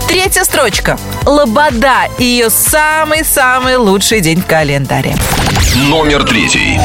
Третья 0.08 0.46
строчка. 0.46 0.98
Лобода. 1.26 2.08
Ее 2.18 2.50
самый-самый 2.50 3.76
лучший 3.76 4.22
день 4.22 4.42
в 4.42 4.48
календаре. 4.48 5.16
Номер 5.76 6.24
третий. 6.24 6.80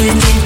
Лучший 0.00 0.14
день 0.14 0.39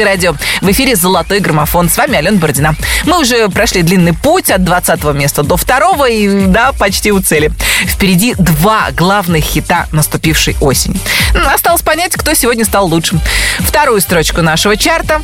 «Русское 0.00 0.04
радио». 0.04 0.34
В 0.62 0.70
эфире 0.70 0.96
«Золотой 0.96 1.40
граммофон». 1.40 1.90
С 1.90 1.98
вами 1.98 2.16
Алена 2.16 2.38
Бородина. 2.38 2.74
Мы 3.04 3.20
уже 3.20 3.48
прошли 3.50 3.82
длинный 3.82 4.14
путь 4.14 4.39
от 4.50 4.64
20 4.64 5.04
места 5.14 5.42
до 5.42 5.56
второго 5.56 6.08
и, 6.08 6.46
да, 6.46 6.72
почти 6.72 7.12
у 7.12 7.20
цели. 7.20 7.50
Впереди 7.86 8.34
два 8.34 8.90
главных 8.92 9.44
хита 9.44 9.86
наступившей 9.92 10.56
осени. 10.60 11.00
Осталось 11.52 11.82
понять, 11.82 12.12
кто 12.16 12.34
сегодня 12.34 12.64
стал 12.64 12.86
лучшим. 12.86 13.20
Вторую 13.60 14.00
строчку 14.00 14.42
нашего 14.42 14.76
чарта 14.76 15.22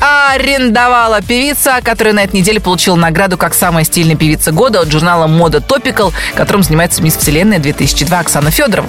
арендовала 0.00 1.20
певица, 1.20 1.80
которая 1.82 2.14
на 2.14 2.24
этой 2.24 2.36
неделе 2.36 2.60
получила 2.60 2.96
награду 2.96 3.36
как 3.36 3.54
самая 3.54 3.84
стильная 3.84 4.16
певица 4.16 4.52
года 4.52 4.80
от 4.80 4.90
журнала 4.90 5.26
«Мода 5.26 5.60
Топикал», 5.60 6.12
которым 6.34 6.62
занимается 6.62 7.02
«Мисс 7.02 7.16
Вселенная 7.16 7.58
2002» 7.58 8.18
Оксана 8.18 8.50
Федорова. 8.50 8.88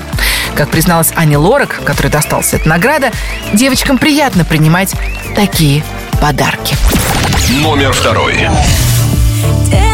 Как 0.55 0.69
призналась 0.69 1.11
Аня 1.15 1.39
Лорак, 1.39 1.81
которой 1.83 2.09
досталась 2.09 2.53
эта 2.53 2.67
награда, 2.67 3.11
девочкам 3.53 3.97
приятно 3.97 4.45
принимать 4.45 4.93
такие 5.35 5.83
подарки. 6.21 6.75
Номер 7.61 7.93
второй. 7.93 8.49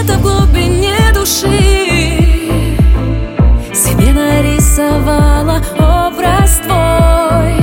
Где-то 0.05 0.19
в 0.19 0.21
глубине 0.21 0.95
души. 1.15 1.47
Себе 3.73 4.13
нарисовала 4.13 5.63
образ 5.79 6.61
твой. 6.63 7.55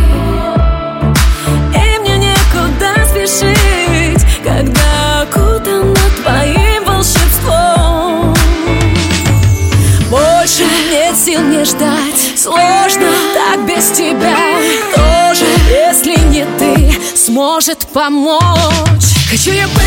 И 1.72 1.98
мне 2.00 2.16
некуда 2.16 3.06
спешить 3.08 4.26
Когда 4.42 5.22
окутана 5.22 5.94
твоим 6.20 6.84
волшебством. 6.84 8.34
Больше 10.10 10.64
нет 10.90 11.16
сил 11.16 11.40
мне 11.42 11.64
ждать 11.64 12.32
Сложно 12.36 13.06
так 13.34 13.64
без 13.68 13.90
тебя. 13.92 14.36
Тоже, 14.96 15.46
если 15.70 16.18
не 16.28 16.44
ты 16.58 16.92
Сможет 17.14 17.86
помочь. 17.92 18.42
Хочу 19.30 19.52
я 19.52 19.68
быть 19.68 19.81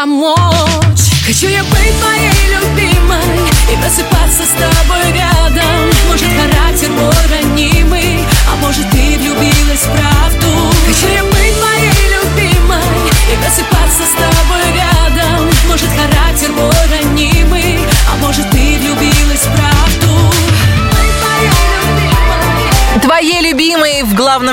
Сможет 0.00 0.37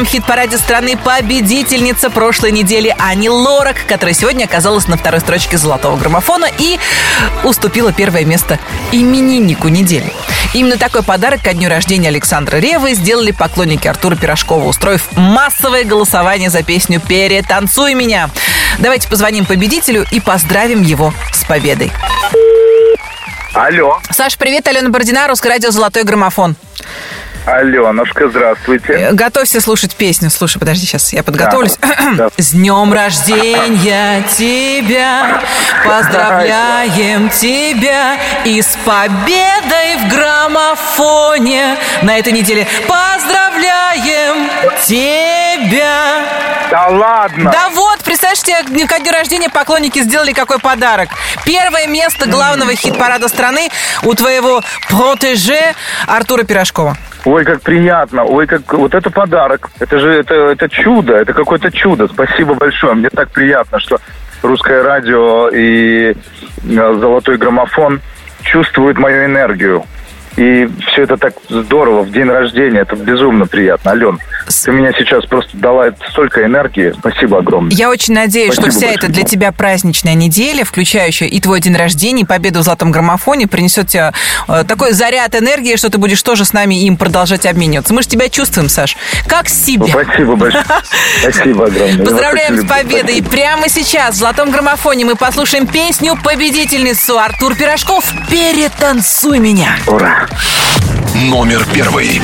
главном 0.06 0.08
хит-параде 0.08 0.58
страны 0.58 0.98
победительница 0.98 2.10
прошлой 2.10 2.52
недели 2.52 2.96
Ани 3.00 3.30
Лорак, 3.30 3.78
которая 3.88 4.14
сегодня 4.14 4.46
оказалась 4.46 4.88
на 4.88 4.98
второй 4.98 5.20
строчке 5.20 5.58
золотого 5.58 5.98
граммофона 5.98 6.48
и 6.58 6.80
уступила 7.44 7.92
первое 7.92 8.24
место 8.26 8.60
имениннику 8.92 9.68
недели. 9.68 10.12
Именно 10.54 10.78
такой 10.78 11.04
подарок 11.04 11.42
ко 11.42 11.54
дню 11.54 11.70
рождения 11.70 12.10
Александра 12.10 12.58
Ревы 12.58 12.94
сделали 12.94 13.32
поклонники 13.32 13.88
Артура 13.88 14.16
Пирожкова, 14.16 14.66
устроив 14.66 15.04
массовое 15.16 15.84
голосование 15.84 16.50
за 16.50 16.64
песню 16.64 17.00
«Перетанцуй 17.00 17.94
меня». 17.94 18.30
Давайте 18.80 19.10
позвоним 19.10 19.46
победителю 19.46 20.06
и 20.12 20.20
поздравим 20.20 20.84
его 20.84 21.14
с 21.34 21.44
победой. 21.46 21.92
Алло. 23.54 24.00
Саш, 24.12 24.38
привет, 24.38 24.68
Алена 24.68 24.90
Бородина, 24.90 25.28
Русское 25.28 25.50
радио 25.50 25.72
«Золотой 25.72 26.04
граммофон». 26.04 26.56
Аленушка, 27.46 28.28
здравствуйте. 28.30 28.94
Э, 28.94 29.12
Готовься 29.14 29.62
слушать 29.62 29.96
песню. 29.96 30.30
Слушай, 30.32 30.58
подожди, 30.58 30.86
сейчас 30.88 31.14
я 31.14 31.22
подготовлюсь. 31.24 31.78
Да. 32.16 32.30
С 32.38 32.52
днем 32.52 32.92
рождения 32.92 34.24
тебя, 34.36 35.42
поздравляем 35.86 37.30
тебя 37.30 38.18
и 38.46 38.62
с 38.62 38.76
победой 38.84 39.98
в 40.04 40.08
граммофоне 40.10 41.78
на 42.02 42.18
этой 42.18 42.34
неделе. 42.34 42.68
Поздравляем 42.88 44.50
тебя. 44.84 46.26
Да 46.72 46.88
ладно. 46.88 47.52
Да 47.52 47.70
вот, 47.70 48.00
представляешь, 48.04 48.42
тебе 48.42 48.88
ко 48.88 48.98
дню 49.00 49.12
рождения 49.12 49.50
поклонники 49.50 50.02
сделали 50.02 50.34
какой 50.34 50.58
подарок. 50.58 51.10
Первое 51.46 51.86
место 51.86 52.28
главного 52.28 52.74
хит-парада 52.76 53.28
страны 53.28 53.70
у 54.02 54.16
твоего 54.16 54.64
протеже 54.90 55.76
Артура 56.08 56.44
Пирожкова. 56.44 56.98
Ой, 57.26 57.44
как 57.44 57.62
приятно. 57.62 58.24
Ой, 58.24 58.46
как 58.46 58.72
вот 58.74 58.94
это 58.94 59.10
подарок. 59.10 59.70
Это 59.80 59.98
же 59.98 60.10
это, 60.12 60.36
это 60.36 60.70
чудо. 60.70 61.16
Это 61.16 61.34
какое-то 61.34 61.72
чудо. 61.72 62.08
Спасибо 62.08 62.54
большое. 62.54 62.94
Мне 62.94 63.10
так 63.10 63.30
приятно, 63.32 63.80
что 63.80 63.98
русское 64.44 64.84
радио 64.84 65.50
и 65.50 66.12
э, 66.12 66.16
золотой 66.64 67.38
граммофон 67.38 68.02
чувствуют 68.44 69.00
мою 69.00 69.26
энергию. 69.26 69.84
И 70.38 70.70
все 70.92 71.04
это 71.04 71.18
так 71.18 71.34
здорово 71.50 72.02
в 72.04 72.12
день 72.12 72.30
рождения. 72.30 72.80
Это 72.80 72.96
безумно 72.96 73.48
приятно. 73.48 73.92
Ален, 73.92 74.20
ты 74.64 74.72
меня 74.72 74.92
сейчас 74.98 75.26
просто 75.26 75.56
дала 75.58 75.92
столько 76.10 76.44
энергии. 76.44 76.94
Спасибо 76.98 77.40
огромное. 77.40 77.72
Я 77.76 77.90
очень 77.90 78.14
надеюсь, 78.14 78.54
Спасибо 78.54 78.72
что 78.72 78.80
вся 78.80 78.88
большое. 78.88 79.08
эта 79.08 79.14
для 79.14 79.24
тебя 79.24 79.52
праздничная 79.52 80.14
неделя, 80.14 80.66
включающая 80.66 81.28
и 81.28 81.40
твой 81.40 81.62
день 81.62 81.76
рождения, 81.76 82.24
и 82.24 82.26
победу 82.26 82.60
в 82.60 82.64
золотом 82.64 82.92
граммофоне, 82.92 83.48
принесет 83.48 83.88
тебе 83.88 84.12
э, 84.48 84.64
такой 84.68 84.92
заряд 84.92 85.36
энергии, 85.36 85.76
что 85.78 85.90
ты 85.90 85.98
будешь 85.98 86.22
тоже 86.22 86.46
с 86.46 86.54
нами 86.54 86.76
им 86.84 86.98
продолжать 86.98 87.46
обмениваться. 87.46 87.94
Мы 87.94 88.02
же 88.02 88.10
тебя 88.10 88.28
чувствуем, 88.30 88.68
Саш, 88.70 88.98
как 89.28 89.48
себе. 89.48 89.88
Спасибо 89.88 90.36
большое. 90.36 90.64
Спасибо 91.22 91.66
огромное. 91.68 92.06
Поздравляем 92.06 92.58
с 92.58 92.66
победой. 92.68 93.18
И 93.18 93.22
прямо 93.22 93.70
сейчас 93.70 94.16
в 94.16 94.18
золотом 94.18 94.52
граммофоне 94.52 95.06
мы 95.06 95.16
послушаем 95.16 95.66
песню 95.68 96.18
победительницу 96.24 97.18
Артур 97.18 97.56
Пирожков 97.56 98.04
«Перетанцуй 98.30 99.40
меня». 99.40 99.78
Ура! 99.88 100.25
Номер 101.16 101.66
первый. 101.74 102.22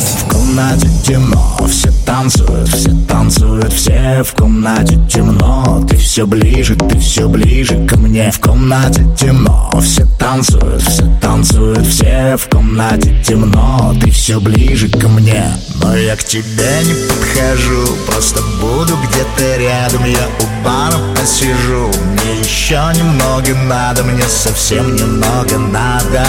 В 0.00 0.28
комнате 0.28 0.88
темно, 1.06 1.56
все 1.68 1.92
танцуют, 2.04 2.68
все 2.68 2.90
танцуют, 3.08 3.72
все 3.72 4.22
в 4.24 4.34
комнате 4.34 4.98
темно. 5.12 5.84
Ты 5.88 5.96
все 5.96 6.26
ближе, 6.26 6.76
ты 6.76 6.98
все 6.98 7.28
ближе 7.28 7.86
ко 7.86 7.96
мне. 7.96 8.30
В 8.30 8.40
комнате 8.40 9.06
темно, 9.18 9.70
все 9.80 10.06
танцуют, 10.18 10.82
все 10.82 11.04
танцуют, 11.20 11.86
все 11.86 12.36
в 12.36 12.48
комнате 12.48 13.14
темно. 13.26 13.94
Ты 14.00 14.10
все 14.10 14.40
ближе 14.40 14.88
ко 14.88 15.08
мне, 15.08 15.44
но 15.82 15.96
я 15.96 16.16
к 16.16 16.24
тебе 16.24 16.82
не 16.84 16.94
подхожу, 17.08 17.96
просто 18.06 18.40
буду 18.60 18.96
где-то 19.08 19.56
рядом. 19.58 20.04
Я 20.04 20.26
у 20.26 20.64
бара 20.64 20.98
посижу, 21.14 21.90
мне 22.12 22.40
еще 22.40 22.80
немного 22.98 23.54
надо, 23.54 24.02
мне 24.04 24.24
совсем 24.24 24.94
немного 24.94 25.58
надо 25.58 26.26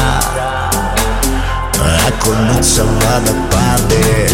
окунуться 2.07 2.83
в 2.83 2.93
водопады. 2.95 4.29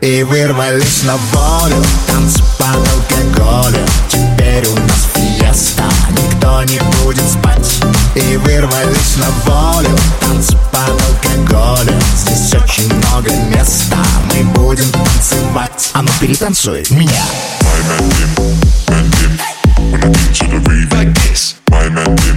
И 0.00 0.22
вырвались 0.22 1.02
на 1.02 1.16
волю, 1.32 1.84
танцы 2.06 2.40
под 2.56 2.76
алкоголем 2.76 3.84
Теперь 4.08 4.64
у 4.68 4.74
нас 4.76 5.08
фиеста, 5.12 5.82
никто 6.12 6.62
не 6.62 6.78
будет 7.02 7.28
спать. 7.28 7.68
И 8.14 8.36
вырвались 8.36 9.16
на 9.16 9.28
волю, 9.50 9.98
танцы 10.20 10.56
под 10.70 10.90
алкоголем 10.90 12.00
Здесь 12.16 12.54
очень 12.54 12.94
много 12.94 13.30
места, 13.50 13.98
мы 14.32 14.44
будем 14.52 14.90
танцевать. 14.92 15.90
А 15.94 16.02
ну 16.02 16.10
перетанцуй 16.20 16.84
меня. 16.90 17.24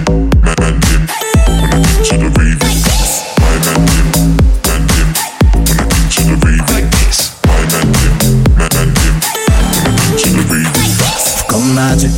В 0.08 0.31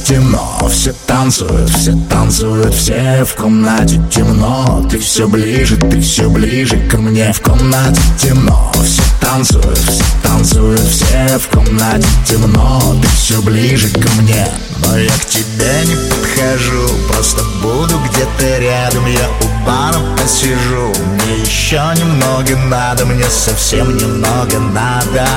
темно, 0.04 0.70
все 0.70 0.94
танцуют, 1.08 1.70
все 1.70 1.98
танцуют, 2.10 2.74
все 2.74 3.24
в 3.26 3.36
комнате 3.36 4.02
темно. 4.12 4.86
Ты 4.90 5.00
все 5.00 5.28
ближе, 5.28 5.78
ты 5.78 6.00
все 6.02 6.30
ближе 6.30 6.78
ко 6.90 6.98
мне. 6.98 7.32
В 7.32 7.42
комнате 7.42 8.02
темно, 8.18 8.72
все 8.84 9.02
танцуют, 9.22 9.78
все 9.78 10.04
танцуют, 10.22 10.82
все 10.82 11.40
в 11.40 11.48
комнате 11.48 12.08
темно. 12.26 12.96
Ты 13.02 13.08
все 13.10 13.42
ближе 13.42 13.90
ко 13.90 14.10
мне, 14.22 14.48
но 14.80 14.98
я 14.98 15.12
к 15.12 15.26
тебе 15.26 15.86
не 15.86 15.96
подхожу, 15.96 16.90
просто 17.08 17.44
буду 17.62 18.00
где-то 18.00 18.60
рядом. 18.60 19.06
Я 19.06 19.30
у 19.42 19.66
бара 19.66 20.00
посижу, 20.18 20.92
мне 21.14 21.44
еще 21.44 21.82
немного 21.98 22.56
надо, 22.68 23.06
мне 23.06 23.26
совсем 23.30 23.96
немного 23.96 24.60
надо 24.60 25.28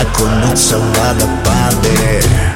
окунуться 0.00 0.78
в 0.78 0.98
водопады 0.98 2.55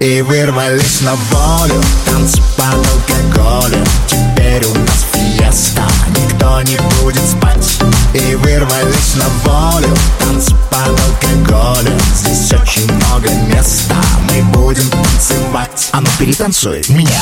И 0.00 0.22
вырвались 0.22 1.00
на 1.00 1.14
волю, 1.14 1.82
танцы 2.06 2.40
под 2.56 2.86
алкоголем 2.86 3.84
Теперь 4.06 4.64
у 4.64 4.74
нас 4.74 5.04
фиеста, 5.12 5.82
никто 6.10 6.62
не 6.62 6.76
будет 7.02 7.22
спать 7.28 7.80
И 8.14 8.36
вырвались 8.36 9.16
на 9.16 9.28
волю, 9.50 9.88
танцы 10.20 10.54
под 10.70 11.00
алкоголем 11.00 11.98
Здесь 12.14 12.52
очень 12.52 12.92
много 12.92 13.28
места, 13.52 13.96
мы 14.30 14.42
будем 14.52 14.88
танцевать 14.88 15.88
А 15.90 16.00
ну 16.00 16.06
перетанцуй 16.16 16.84
меня 16.90 17.20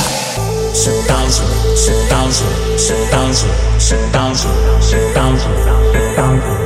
Все 0.75 0.93
танцуют, 1.09 1.79
все 1.79 1.93
танцуют, 2.11 2.79
все 2.79 2.95
танцуют, 3.11 3.55
все 3.79 3.97
танцуют, 4.13 4.85
все 4.85 5.13
танцуют, 5.15 5.65
все 5.65 6.66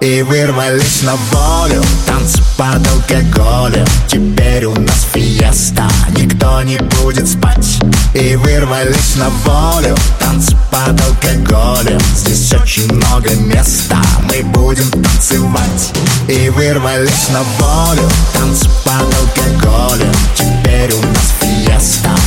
И 0.00 0.22
вырвались 0.22 1.02
на 1.02 1.14
волю, 1.14 1.84
танцы 2.06 2.42
под 2.56 2.86
алкоголем 2.88 3.86
Теперь 4.08 4.64
у 4.64 4.74
нас 4.74 5.06
фиеста, 5.12 5.86
никто 6.16 6.62
не 6.62 6.78
будет 6.78 7.28
спать. 7.28 7.78
И 8.14 8.34
вырвались 8.36 9.16
на 9.16 9.28
волю, 9.44 9.94
танцы 10.18 10.56
под 10.70 10.98
алкоголем 11.02 12.00
Здесь 12.16 12.50
очень 12.54 12.90
много 12.90 13.28
места, 13.34 14.00
мы 14.22 14.42
будем 14.42 14.90
танцевать. 14.90 15.92
И 16.28 16.48
вырвались 16.48 17.28
на 17.28 17.42
волю, 17.58 18.08
танцы 18.32 18.70
под 18.82 19.02
алкоголем 19.02 20.14
Теперь 20.34 20.94
у 20.94 21.02
нас 21.02 21.34
фиеста, 21.42 21.59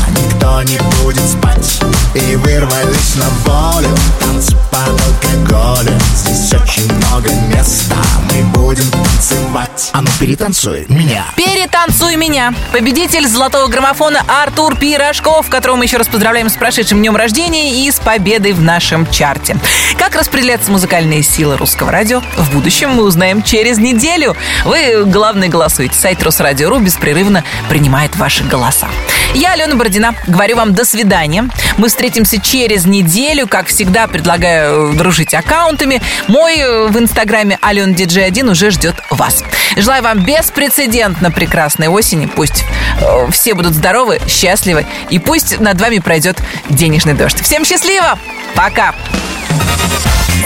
никто 0.10 0.62
не 0.64 0.78
будет 1.02 1.24
спать 1.24 1.80
И 2.14 2.36
вырвались 2.36 3.16
на 3.16 3.30
волю, 3.46 3.90
танцы 4.20 4.56
под 4.72 5.02
алкоголем 5.02 6.00
Здесь 6.16 6.54
очень 6.54 6.92
много 6.94 7.30
места, 7.54 7.96
мы 8.32 8.44
будем 8.58 8.90
танцевать 8.92 9.90
А 9.94 10.02
ну 10.02 10.08
перетанцуй 10.20 10.86
меня 10.90 11.26
Перетанцуй 11.36 12.16
меня. 12.16 12.54
Победитель 12.72 13.28
золотого 13.28 13.68
граммофона 13.68 14.24
Артур 14.28 14.76
Пирожков, 14.76 15.50
которого 15.50 15.78
мы 15.78 15.86
еще 15.86 15.98
раз 15.98 16.08
поздравляем 16.08 16.50
с 16.50 16.54
прошедшим 16.54 17.00
днем 17.00 17.16
рождения 17.16 17.86
и 17.86 17.92
с 17.92 18.00
победой 18.00 18.54
в 18.54 18.62
нашем 18.62 19.10
чарте. 19.10 19.58
Как 19.98 20.16
распределяться 20.16 20.72
музыкальные 20.72 21.24
силы 21.24 21.58
русского 21.58 21.92
радио 21.92 22.22
в 22.38 22.54
будущем 22.54 22.92
мы 22.92 23.04
узнаем 23.04 23.42
через 23.42 23.78
неделю. 23.78 24.36
Вы, 24.66 25.04
главное, 25.06 25.48
голосуете. 25.48 25.96
Сайт 25.96 26.22
Росрадио.ру 26.24 26.80
беспрерывно 26.80 27.44
принимает 27.70 28.16
ваши 28.16 28.44
голоса. 28.44 28.90
Я, 29.34 29.54
Алена 29.54 29.76
Бородина, 29.76 30.16
говорю 30.28 30.58
вам 30.58 30.74
до 30.74 30.86
свидания. 30.86 31.50
Мы 31.78 31.88
встретимся 31.88 32.40
через 32.40 32.86
неделю. 32.86 33.48
Как 33.48 33.68
всегда, 33.68 34.08
предлагаю 34.08 34.94
э, 34.94 34.96
дружить 34.96 35.34
аккаунтами. 35.34 36.02
Мой 36.28 36.58
э, 36.58 36.88
в 36.88 37.00
инстаграме 37.00 37.58
Ален 37.64 37.96
Диджей 37.96 38.26
1 38.26 38.48
уже 38.50 38.70
ждет 38.70 38.96
вас. 39.10 39.44
Желаю 39.76 40.04
вам 40.04 40.24
беспрецедентно 40.24 41.32
прекрасной 41.32 41.88
осени. 41.88 42.28
Пусть 42.28 42.64
э, 43.02 43.32
все 43.32 43.56
будут 43.56 43.74
здоровы, 43.74 44.20
счастливы. 44.28 44.86
И 45.10 45.18
пусть 45.18 45.60
над 45.60 45.82
вами 45.82 45.98
пройдет 45.98 46.38
денежный 46.70 47.14
дождь. 47.14 47.42
Всем 47.42 47.66
счастливо! 47.66 48.20
Пока! 48.56 48.94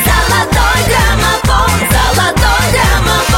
Золотой 0.05 0.83
граммофон, 0.87 1.71
золотой 1.91 2.71
граммофон. 2.71 3.36